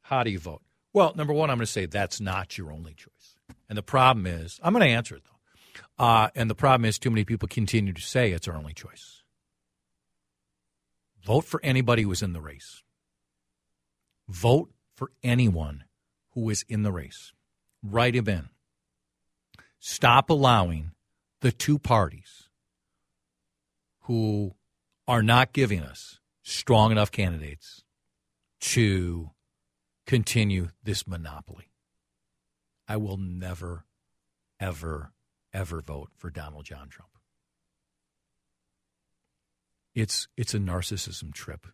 how 0.02 0.22
do 0.22 0.30
you 0.30 0.38
vote? 0.38 0.62
Well, 0.92 1.12
number 1.16 1.32
one, 1.32 1.50
I'm 1.50 1.56
going 1.56 1.66
to 1.66 1.72
say 1.72 1.86
that's 1.86 2.20
not 2.20 2.58
your 2.58 2.72
only 2.72 2.94
choice. 2.94 3.36
And 3.68 3.78
the 3.78 3.82
problem 3.82 4.26
is, 4.26 4.60
I'm 4.62 4.72
going 4.72 4.84
to 4.84 4.90
answer 4.90 5.16
it 5.16 5.22
though. 5.24 6.04
Uh, 6.04 6.28
and 6.34 6.50
the 6.50 6.54
problem 6.54 6.84
is, 6.84 6.98
too 6.98 7.10
many 7.10 7.24
people 7.24 7.48
continue 7.48 7.92
to 7.92 8.00
say 8.00 8.32
it's 8.32 8.48
our 8.48 8.56
only 8.56 8.74
choice. 8.74 9.22
Vote 11.24 11.44
for 11.44 11.60
anybody 11.62 12.02
who 12.02 12.12
is 12.12 12.22
in 12.22 12.32
the 12.32 12.40
race. 12.40 12.82
Vote 14.28 14.70
for 14.94 15.12
anyone 15.22 15.84
who 16.32 16.50
is 16.50 16.64
in 16.68 16.82
the 16.82 16.92
race. 16.92 17.32
Write 17.82 18.14
him 18.14 18.28
in. 18.28 18.48
Stop 19.78 20.30
allowing 20.30 20.92
the 21.40 21.52
two 21.52 21.78
parties 21.78 22.48
who 24.02 24.54
are 25.06 25.22
not 25.22 25.52
giving 25.52 25.80
us 25.80 26.18
strong 26.42 26.90
enough 26.92 27.10
candidates 27.10 27.82
to 28.72 29.28
continue 30.06 30.68
this 30.82 31.06
monopoly. 31.06 31.68
I 32.88 32.96
will 32.96 33.18
never, 33.18 33.85
ever, 34.58 35.12
ever 35.52 35.82
vote 35.82 36.08
for 36.16 36.30
Donald 36.30 36.64
John 36.64 36.88
Trump. 36.88 37.11
It's 39.94 40.26
it's 40.38 40.54
a 40.54 40.58
narcissism 40.58 41.35
trip. 41.35 41.66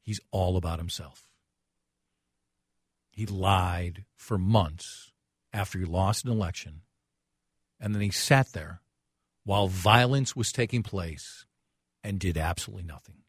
He's 0.00 0.20
all 0.30 0.56
about 0.56 0.78
himself. 0.78 1.24
He 3.10 3.26
lied 3.26 4.04
for 4.14 4.38
months 4.38 5.10
after 5.52 5.80
he 5.80 5.84
lost 5.84 6.24
an 6.24 6.30
election, 6.30 6.82
and 7.80 7.92
then 7.96 8.02
he 8.02 8.12
sat 8.12 8.52
there 8.52 8.80
while 9.42 9.66
violence 9.66 10.36
was 10.36 10.52
taking 10.52 10.84
place 10.84 11.46
and 12.04 12.20
did 12.20 12.38
absolutely 12.38 12.84
nothing 12.84 13.24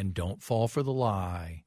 and 0.00 0.14
don't 0.14 0.42
fall 0.42 0.66
for 0.66 0.82
the 0.82 0.92
lie 0.92 1.62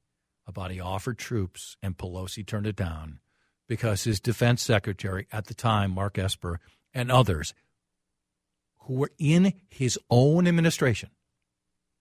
about 0.47 0.71
he 0.71 0.79
offered 0.79 1.19
troops 1.19 1.77
and 1.83 1.95
Pelosi 1.95 2.43
turned 2.43 2.65
it 2.65 2.75
down 2.75 3.19
because 3.67 4.03
his 4.03 4.19
defense 4.19 4.63
secretary 4.63 5.27
at 5.31 5.45
the 5.45 5.53
time, 5.53 5.91
Mark 5.91 6.17
Esper, 6.17 6.59
and 6.95 7.11
others 7.11 7.53
who 8.79 8.95
were 8.95 9.11
in 9.19 9.53
his 9.69 9.99
own 10.09 10.47
administration. 10.47 11.11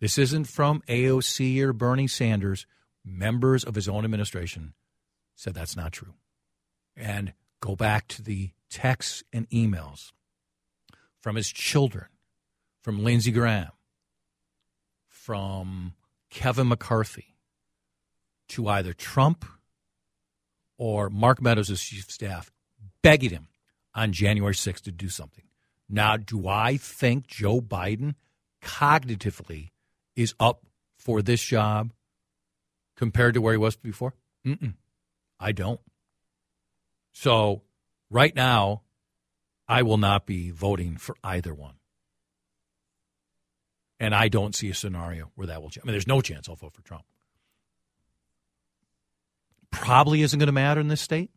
This 0.01 0.17
isn't 0.17 0.47
from 0.47 0.83
AOC 0.89 1.61
or 1.61 1.75
Bernie 1.75 2.09
Sanders. 2.09 2.67
Members 3.05 3.63
of 3.63 3.75
his 3.75 3.87
own 3.87 4.03
administration 4.03 4.73
said 5.37 5.53
that's 5.53 5.77
not 5.77 5.93
true. 5.93 6.15
And 6.97 7.35
go 7.61 7.77
back 7.77 8.09
to 8.09 8.23
the 8.23 8.53
texts 8.71 9.23
and 9.35 9.49
emails 9.51 10.13
from 11.21 11.37
his 11.37 11.53
children, 11.53 12.07
from 12.81 13.05
Lindsey 13.05 13.33
Graham, 13.33 13.73
from 15.09 15.93
Kevin 16.33 16.69
McCarthy 16.69 17.37
to 18.49 18.67
either 18.67 18.95
Trump 18.95 19.45
or 20.79 21.11
Mark 21.11 21.43
Meadows 21.43 21.71
as 21.71 21.83
chief 21.83 22.05
of 22.05 22.11
staff, 22.11 22.51
begging 23.03 23.31
him 23.31 23.49
on 23.95 24.13
January 24.13 24.55
6th 24.55 24.81
to 24.81 24.91
do 24.91 25.11
something. 25.11 25.45
Now, 25.91 26.17
do 26.17 26.49
I 26.49 26.79
think 26.79 27.27
Joe 27.27 27.61
Biden 27.61 28.15
cognitively 28.63 29.73
is 30.17 30.35
up 30.41 30.65
for 30.97 31.21
this 31.21 31.43
job 31.43 31.93
compared 32.97 33.35
to 33.35 33.43
where 33.43 33.53
he 33.53 33.59
was 33.59 33.77
before? 33.77 34.15
Mm-mm. 34.47 34.75
I 35.39 35.53
don't. 35.53 35.81
So, 37.13 37.61
right 38.09 38.35
now, 38.35 38.81
I 39.69 39.83
will 39.83 39.99
not 39.99 40.25
be 40.25 40.51
voting 40.51 40.97
for 40.97 41.15
either 41.23 41.53
one. 41.53 41.75
And 44.03 44.17
I 44.17 44.27
don't 44.27 44.53
see 44.53 44.69
a 44.69 44.75
scenario 44.75 45.31
where 45.37 45.47
that 45.47 45.63
will 45.63 45.71
change. 45.71 45.85
I 45.85 45.87
mean, 45.87 45.93
there's 45.93 46.09
no 46.09 46.21
chance 46.21 46.49
I'll 46.49 46.57
vote 46.57 46.75
for 46.75 46.83
Trump. 46.83 47.05
Probably 49.71 50.23
isn't 50.23 50.41
going 50.41 50.49
to 50.49 50.53
matter 50.53 50.81
in 50.81 50.89
this 50.89 51.01
state. 51.01 51.31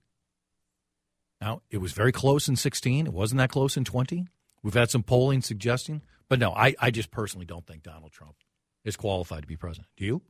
Now, 1.40 1.62
it 1.70 1.78
was 1.78 1.92
very 1.92 2.12
close 2.12 2.48
in 2.48 2.56
16. 2.56 3.06
It 3.06 3.14
wasn't 3.14 3.38
that 3.38 3.52
close 3.52 3.78
in 3.78 3.86
20. 3.86 4.26
We've 4.64 4.74
had 4.74 4.90
some 4.90 5.04
polling 5.04 5.44
suggesting. 5.44 6.02
But 6.28 6.40
no, 6.40 6.54
I, 6.54 6.74
I 6.80 6.90
just 6.90 7.12
personally 7.12 7.46
don't 7.46 7.68
think 7.68 7.84
Donald 7.84 8.12
Trump 8.12 8.38
is 8.84 8.96
qualified 8.96 9.44
to 9.44 9.48
be 9.48 9.58
president. 9.58 9.90
Do 9.96 10.06
you? 10.06 10.22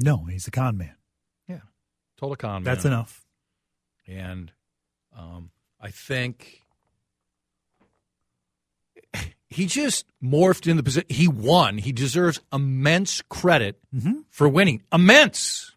No, 0.00 0.24
he's 0.24 0.48
a 0.48 0.50
con 0.50 0.78
man. 0.78 0.96
Yeah. 1.46 1.60
Total 2.18 2.36
con 2.36 2.62
man. 2.62 2.64
That's 2.64 2.86
enough. 2.86 3.26
And 4.06 4.50
um, 5.14 5.50
I 5.78 5.90
think 5.90 6.62
he 9.50 9.66
just 9.66 10.04
morphed 10.22 10.66
in 10.70 10.76
the 10.76 10.82
position. 10.82 11.06
He 11.08 11.26
won. 11.28 11.78
He 11.78 11.92
deserves 11.92 12.40
immense 12.52 13.22
credit 13.28 13.80
Mhm. 13.94 14.24
for 14.30 14.48
winning. 14.48 14.82
Immense. 14.92 15.72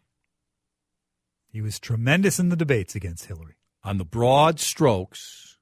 He 1.49 1.61
was 1.61 1.79
tremendous 1.79 2.39
in 2.39 2.49
the 2.49 2.55
debates 2.55 2.95
against 2.95 3.25
Hillary. 3.25 3.55
On 3.83 3.97
the 3.97 4.05
broad 4.05 4.59
strokes, 4.59 5.57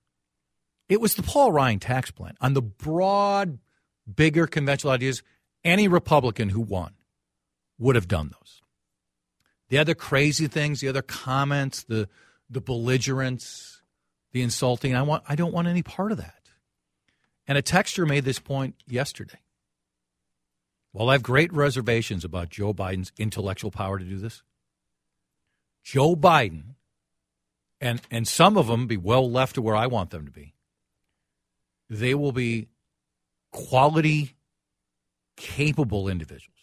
it 0.87 0.99
was 1.01 1.15
the 1.15 1.23
Paul 1.23 1.51
Ryan 1.51 1.79
tax 1.79 2.11
plan. 2.11 2.35
On 2.41 2.53
the 2.53 2.61
broad, 2.61 3.59
bigger 4.13 4.45
conventional 4.47 4.91
ideas, 4.93 5.23
any 5.63 5.87
Republican 5.87 6.49
who 6.49 6.61
won 6.61 6.93
would 7.77 7.95
have 7.95 8.07
done 8.07 8.29
those. 8.39 8.61
The 9.69 9.77
other 9.77 9.93
crazy 9.95 10.47
things, 10.47 10.81
the 10.81 10.87
other 10.87 11.01
comments, 11.03 11.83
the 11.83 12.09
the 12.51 12.61
belligerence, 12.61 13.83
the 14.31 14.41
insulting, 14.41 14.95
I 14.95 15.03
want 15.03 15.23
I 15.29 15.35
don't 15.35 15.53
want 15.53 15.67
any 15.67 15.83
part 15.83 16.11
of 16.11 16.17
that. 16.17 16.38
And 17.49 17.57
a 17.57 17.63
texter 17.63 18.07
made 18.07 18.25
this 18.25 18.37
point 18.37 18.75
yesterday. 18.87 19.39
Well, 20.93 21.09
I 21.09 21.13
have 21.13 21.23
great 21.23 21.51
reservations 21.51 22.23
about 22.23 22.49
Joe 22.49 22.75
Biden's 22.75 23.11
intellectual 23.17 23.71
power 23.71 23.97
to 23.97 24.05
do 24.05 24.19
this. 24.19 24.43
Joe 25.83 26.15
Biden, 26.15 26.75
and 27.81 28.01
and 28.11 28.27
some 28.27 28.55
of 28.55 28.67
them 28.67 28.85
be 28.85 28.97
well 28.97 29.29
left 29.29 29.55
to 29.55 29.63
where 29.63 29.75
I 29.75 29.87
want 29.87 30.11
them 30.11 30.25
to 30.25 30.31
be. 30.31 30.53
They 31.89 32.13
will 32.13 32.31
be 32.31 32.67
quality, 33.51 34.35
capable 35.35 36.07
individuals. 36.07 36.59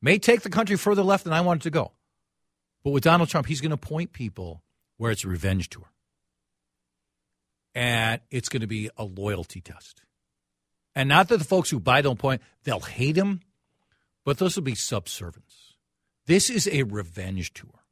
May 0.00 0.20
take 0.20 0.42
the 0.42 0.50
country 0.50 0.76
further 0.76 1.02
left 1.02 1.24
than 1.24 1.32
I 1.32 1.40
want 1.40 1.62
it 1.62 1.64
to 1.64 1.70
go. 1.70 1.90
But 2.84 2.90
with 2.90 3.02
Donald 3.02 3.28
Trump, 3.28 3.48
he's 3.48 3.60
going 3.60 3.72
to 3.72 3.76
point 3.76 4.12
people 4.12 4.62
where 4.98 5.10
it's 5.10 5.24
a 5.24 5.28
revenge 5.28 5.68
tour. 5.68 5.90
And 7.74 8.20
it's 8.30 8.48
going 8.48 8.60
to 8.60 8.68
be 8.68 8.88
a 8.96 9.02
loyalty 9.02 9.60
test. 9.60 10.02
And 10.98 11.08
not 11.08 11.28
that 11.28 11.36
the 11.36 11.44
folks 11.44 11.70
who 11.70 11.78
buy 11.78 12.02
don't 12.02 12.18
point, 12.18 12.42
they'll 12.64 12.80
hate 12.80 13.14
him, 13.14 13.38
but 14.24 14.38
those 14.38 14.56
will 14.56 14.64
be 14.64 14.72
subservients. 14.72 15.74
This 16.26 16.50
is 16.50 16.66
a 16.66 16.82
revenge 16.82 17.54
tour. 17.54 17.84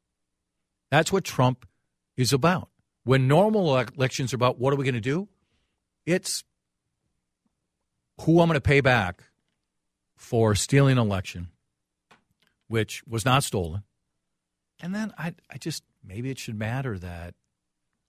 That's 0.90 1.12
what 1.12 1.22
Trump 1.22 1.68
is 2.16 2.32
about. 2.32 2.68
When 3.04 3.28
normal 3.28 3.78
elections 3.78 4.32
are 4.32 4.36
about 4.36 4.58
what 4.58 4.72
are 4.72 4.76
we 4.76 4.82
going 4.82 4.96
to 4.96 5.00
do, 5.00 5.28
it's 6.04 6.42
who 8.22 8.40
I'm 8.40 8.48
going 8.48 8.56
to 8.56 8.60
pay 8.60 8.80
back 8.80 9.22
for 10.16 10.56
stealing 10.56 10.98
an 10.98 11.06
election, 11.06 11.46
which 12.66 13.04
was 13.06 13.24
not 13.24 13.44
stolen. 13.44 13.84
And 14.82 14.92
then 14.92 15.14
I, 15.16 15.32
I 15.48 15.58
just 15.58 15.84
maybe 16.04 16.28
it 16.30 16.40
should 16.40 16.58
matter 16.58 16.98
that 16.98 17.34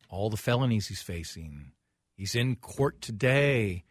all 0.09 0.31
the 0.31 0.37
felonies 0.37 0.87
he's 0.87 1.03
facing, 1.03 1.73
he's 2.15 2.33
in 2.33 2.55
court 2.55 2.99
today, 2.99 3.83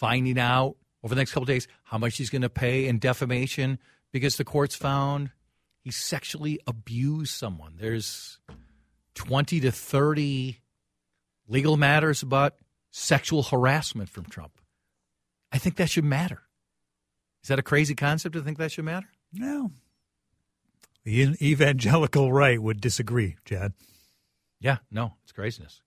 finding 0.00 0.38
out 0.38 0.76
over 1.04 1.14
the 1.14 1.20
next 1.20 1.32
couple 1.32 1.42
of 1.42 1.48
days 1.48 1.68
how 1.84 1.98
much 1.98 2.16
he's 2.16 2.30
going 2.30 2.40
to 2.40 2.48
pay 2.48 2.86
in 2.86 2.98
defamation 2.98 3.78
because 4.12 4.38
the 4.38 4.44
courts 4.44 4.74
found 4.74 5.30
he 5.82 5.90
sexually 5.90 6.58
abused 6.66 7.34
someone. 7.34 7.74
There's 7.78 8.38
20 9.14 9.60
to 9.60 9.70
30 9.70 10.58
legal 11.48 11.76
matters 11.76 12.22
about 12.22 12.54
sexual 12.90 13.42
harassment 13.42 14.08
from 14.08 14.24
Trump. 14.24 14.52
I 15.52 15.58
think 15.58 15.76
that 15.76 15.90
should 15.90 16.04
matter. 16.04 16.40
Is 17.42 17.48
that 17.48 17.58
a 17.58 17.62
crazy 17.62 17.94
concept 17.94 18.32
to 18.34 18.40
think 18.40 18.56
that 18.56 18.72
should 18.72 18.86
matter? 18.86 19.08
No. 19.34 19.70
The 21.04 21.36
evangelical 21.42 22.32
right 22.32 22.60
would 22.60 22.80
disagree, 22.80 23.36
Chad. 23.44 23.74
Yeah, 24.60 24.78
no, 24.90 25.14
it's 25.24 25.32
craziness. 25.32 25.82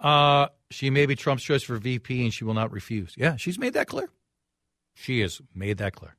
Uh, 0.00 0.48
she 0.70 0.88
may 0.88 1.06
be 1.06 1.14
Trump's 1.14 1.42
choice 1.42 1.62
for 1.62 1.76
VP 1.76 2.24
and 2.24 2.32
she 2.32 2.44
will 2.44 2.54
not 2.54 2.72
refuse. 2.72 3.14
Yeah, 3.16 3.36
she's 3.36 3.58
made 3.58 3.74
that 3.74 3.86
clear. 3.86 4.08
She 4.94 5.20
has 5.20 5.40
made 5.54 5.78
that 5.78 5.94
clear. 5.94 6.16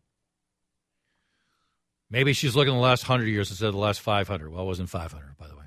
Maybe 2.09 2.33
she's 2.33 2.55
looking 2.55 2.73
at 2.73 2.77
the 2.77 2.81
last 2.81 3.07
100 3.07 3.27
years 3.27 3.49
instead 3.49 3.67
of 3.67 3.73
the 3.73 3.79
last 3.79 4.01
500. 4.01 4.51
Well, 4.51 4.63
it 4.63 4.65
wasn't 4.65 4.89
500, 4.89 5.37
by 5.37 5.47
the 5.47 5.55
way. 5.55 5.65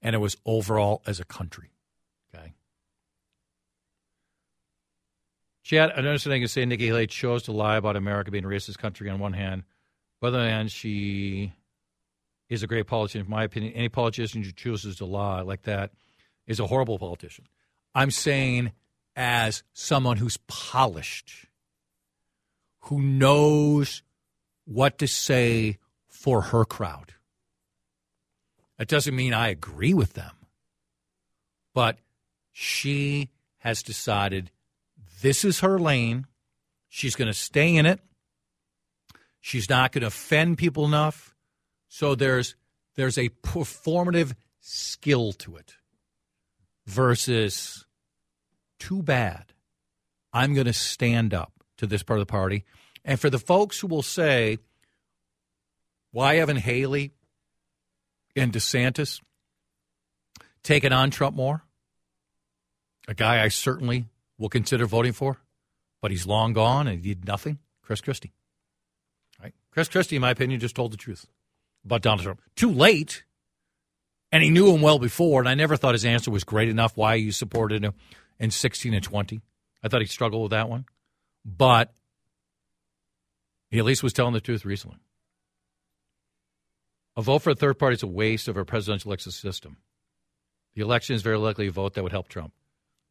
And 0.00 0.14
it 0.14 0.18
was 0.18 0.36
overall 0.46 1.02
as 1.06 1.18
a 1.18 1.24
country. 1.24 1.72
Okay. 2.34 2.54
Chad, 5.64 5.90
I 5.90 5.94
understand 5.94 6.34
I 6.34 6.38
can 6.38 6.48
say 6.48 6.64
Nikki 6.64 6.86
Haley 6.86 7.08
chose 7.08 7.42
to 7.44 7.52
lie 7.52 7.76
about 7.76 7.96
America 7.96 8.30
being 8.30 8.44
a 8.44 8.48
racist 8.48 8.78
country 8.78 9.10
on 9.10 9.18
one 9.18 9.32
hand. 9.32 9.64
But 10.20 10.28
on 10.28 10.32
the 10.34 10.38
other 10.38 10.48
hand, 10.48 10.70
she 10.70 11.52
is 12.48 12.62
a 12.62 12.68
great 12.68 12.86
politician. 12.86 13.22
In 13.22 13.30
my 13.30 13.44
opinion, 13.44 13.72
any 13.74 13.88
politician 13.88 14.44
who 14.44 14.52
chooses 14.52 14.96
to 14.96 15.04
lie 15.04 15.40
like 15.40 15.62
that 15.62 15.90
is 16.46 16.60
a 16.60 16.66
horrible 16.66 16.98
politician. 16.98 17.46
I'm 17.94 18.10
saying 18.10 18.72
as 19.14 19.62
someone 19.72 20.18
who's 20.18 20.36
polished, 20.46 21.46
who 22.80 23.00
knows 23.00 24.02
what 24.64 24.98
to 24.98 25.08
say 25.08 25.78
for 26.06 26.42
her 26.42 26.64
crowd. 26.64 27.14
That 28.78 28.88
doesn't 28.88 29.16
mean 29.16 29.32
I 29.32 29.48
agree 29.48 29.94
with 29.94 30.12
them, 30.12 30.32
but 31.72 31.98
she 32.52 33.30
has 33.58 33.82
decided 33.82 34.50
this 35.22 35.44
is 35.44 35.60
her 35.60 35.78
lane. 35.78 36.26
She's 36.88 37.16
going 37.16 37.28
to 37.28 37.34
stay 37.34 37.74
in 37.74 37.86
it. 37.86 38.00
She's 39.40 39.70
not 39.70 39.92
going 39.92 40.02
to 40.02 40.08
offend 40.08 40.58
people 40.58 40.84
enough. 40.84 41.34
So 41.88 42.14
there's 42.14 42.54
there's 42.96 43.16
a 43.16 43.30
performative 43.42 44.34
skill 44.60 45.32
to 45.32 45.56
it 45.56 45.76
versus 46.86 47.84
too 48.78 49.02
bad. 49.02 49.52
I'm 50.32 50.54
going 50.54 50.66
to 50.66 50.72
stand 50.72 51.34
up 51.34 51.52
to 51.78 51.86
this 51.86 52.02
part 52.02 52.20
of 52.20 52.26
the 52.26 52.30
party. 52.30 52.64
And 53.04 53.18
for 53.20 53.30
the 53.30 53.38
folks 53.38 53.78
who 53.80 53.86
will 53.86 54.02
say, 54.02 54.58
why 56.10 56.36
haven't 56.36 56.58
Haley 56.58 57.12
and 58.34 58.52
DeSantis 58.52 59.20
taken 60.62 60.92
on 60.92 61.10
Trump 61.10 61.36
more? 61.36 61.62
A 63.08 63.14
guy 63.14 63.42
I 63.42 63.48
certainly 63.48 64.06
will 64.38 64.48
consider 64.48 64.86
voting 64.86 65.12
for, 65.12 65.38
but 66.02 66.10
he's 66.10 66.26
long 66.26 66.52
gone 66.52 66.88
and 66.88 67.04
he 67.04 67.14
did 67.14 67.26
nothing. 67.26 67.58
Chris 67.82 68.00
Christie. 68.00 68.32
Right? 69.40 69.54
Chris 69.70 69.88
Christie, 69.88 70.16
in 70.16 70.22
my 70.22 70.30
opinion, 70.30 70.58
just 70.58 70.74
told 70.74 70.92
the 70.92 70.96
truth 70.96 71.26
about 71.84 72.02
Donald 72.02 72.22
Trump. 72.22 72.40
Too 72.56 72.70
late. 72.70 73.22
And 74.32 74.42
he 74.42 74.50
knew 74.50 74.72
him 74.72 74.82
well 74.82 74.98
before, 74.98 75.40
and 75.40 75.48
I 75.48 75.54
never 75.54 75.76
thought 75.76 75.94
his 75.94 76.04
answer 76.04 76.30
was 76.30 76.44
great 76.44 76.68
enough 76.68 76.96
why 76.96 77.14
you 77.14 77.32
supported 77.32 77.84
him 77.84 77.94
in 78.38 78.50
16 78.50 78.92
and 78.92 79.04
20. 79.04 79.40
I 79.82 79.88
thought 79.88 80.00
he 80.00 80.06
struggled 80.06 80.42
with 80.42 80.50
that 80.50 80.68
one. 80.68 80.84
But 81.44 81.92
he 83.70 83.78
at 83.78 83.84
least 83.84 84.02
was 84.02 84.12
telling 84.12 84.34
the 84.34 84.40
truth 84.40 84.64
recently. 84.64 84.98
A 87.16 87.22
vote 87.22 87.40
for 87.40 87.50
a 87.50 87.54
third 87.54 87.78
party 87.78 87.94
is 87.94 88.02
a 88.02 88.08
waste 88.08 88.48
of 88.48 88.56
our 88.56 88.64
presidential 88.64 89.10
election 89.10 89.32
system. 89.32 89.78
The 90.74 90.82
election 90.82 91.16
is 91.16 91.22
very 91.22 91.38
likely 91.38 91.68
a 91.68 91.72
vote 91.72 91.94
that 91.94 92.02
would 92.02 92.12
help 92.12 92.28
Trump. 92.28 92.52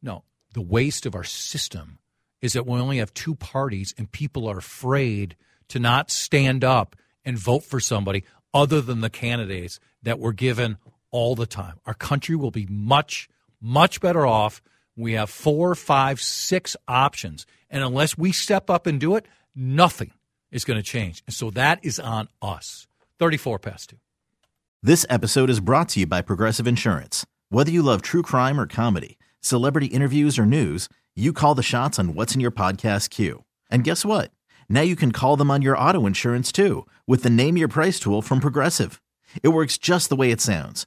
No, 0.02 0.22
the 0.52 0.60
waste 0.60 1.06
of 1.06 1.14
our 1.14 1.24
system 1.24 1.98
is 2.40 2.52
that 2.52 2.66
we 2.66 2.78
only 2.78 2.98
have 2.98 3.12
two 3.14 3.34
parties 3.34 3.94
and 3.98 4.10
people 4.10 4.48
are 4.48 4.58
afraid 4.58 5.34
to 5.68 5.80
not 5.80 6.10
stand 6.10 6.62
up 6.62 6.94
and 7.24 7.36
vote 7.36 7.64
for 7.64 7.80
somebody 7.80 8.22
other 8.54 8.80
than 8.80 9.00
the 9.00 9.10
candidates 9.10 9.80
that 10.02 10.20
we're 10.20 10.32
given 10.32 10.76
all 11.16 11.34
the 11.34 11.46
time. 11.46 11.80
Our 11.86 11.94
country 11.94 12.36
will 12.36 12.50
be 12.50 12.66
much, 12.68 13.26
much 13.58 14.02
better 14.02 14.26
off. 14.26 14.60
We 14.96 15.14
have 15.14 15.30
four, 15.30 15.74
five, 15.74 16.20
six 16.20 16.76
options. 16.86 17.46
And 17.70 17.82
unless 17.82 18.18
we 18.18 18.32
step 18.32 18.68
up 18.68 18.86
and 18.86 19.00
do 19.00 19.16
it, 19.16 19.24
nothing 19.54 20.10
is 20.52 20.66
going 20.66 20.76
to 20.76 20.82
change. 20.82 21.22
And 21.26 21.34
so 21.34 21.48
that 21.52 21.82
is 21.82 21.98
on 21.98 22.28
us. 22.42 22.86
34 23.18 23.58
past 23.58 23.88
two. 23.88 23.96
This 24.82 25.06
episode 25.08 25.48
is 25.48 25.58
brought 25.58 25.88
to 25.90 26.00
you 26.00 26.06
by 26.06 26.20
Progressive 26.20 26.66
Insurance. 26.66 27.24
Whether 27.48 27.70
you 27.70 27.82
love 27.82 28.02
true 28.02 28.20
crime 28.20 28.60
or 28.60 28.66
comedy, 28.66 29.16
celebrity 29.40 29.86
interviews 29.86 30.38
or 30.38 30.44
news, 30.44 30.86
you 31.14 31.32
call 31.32 31.54
the 31.54 31.62
shots 31.62 31.98
on 31.98 32.12
what's 32.12 32.34
in 32.34 32.42
your 32.42 32.50
podcast 32.50 33.08
queue. 33.08 33.42
And 33.70 33.84
guess 33.84 34.04
what? 34.04 34.32
Now 34.68 34.82
you 34.82 34.96
can 34.96 35.12
call 35.12 35.38
them 35.38 35.50
on 35.50 35.62
your 35.62 35.78
auto 35.78 36.04
insurance 36.04 36.52
too 36.52 36.86
with 37.06 37.22
the 37.22 37.30
Name 37.30 37.56
Your 37.56 37.68
Price 37.68 37.98
tool 37.98 38.20
from 38.20 38.38
Progressive. 38.38 39.00
It 39.42 39.48
works 39.48 39.78
just 39.78 40.10
the 40.10 40.16
way 40.16 40.30
it 40.30 40.42
sounds. 40.42 40.86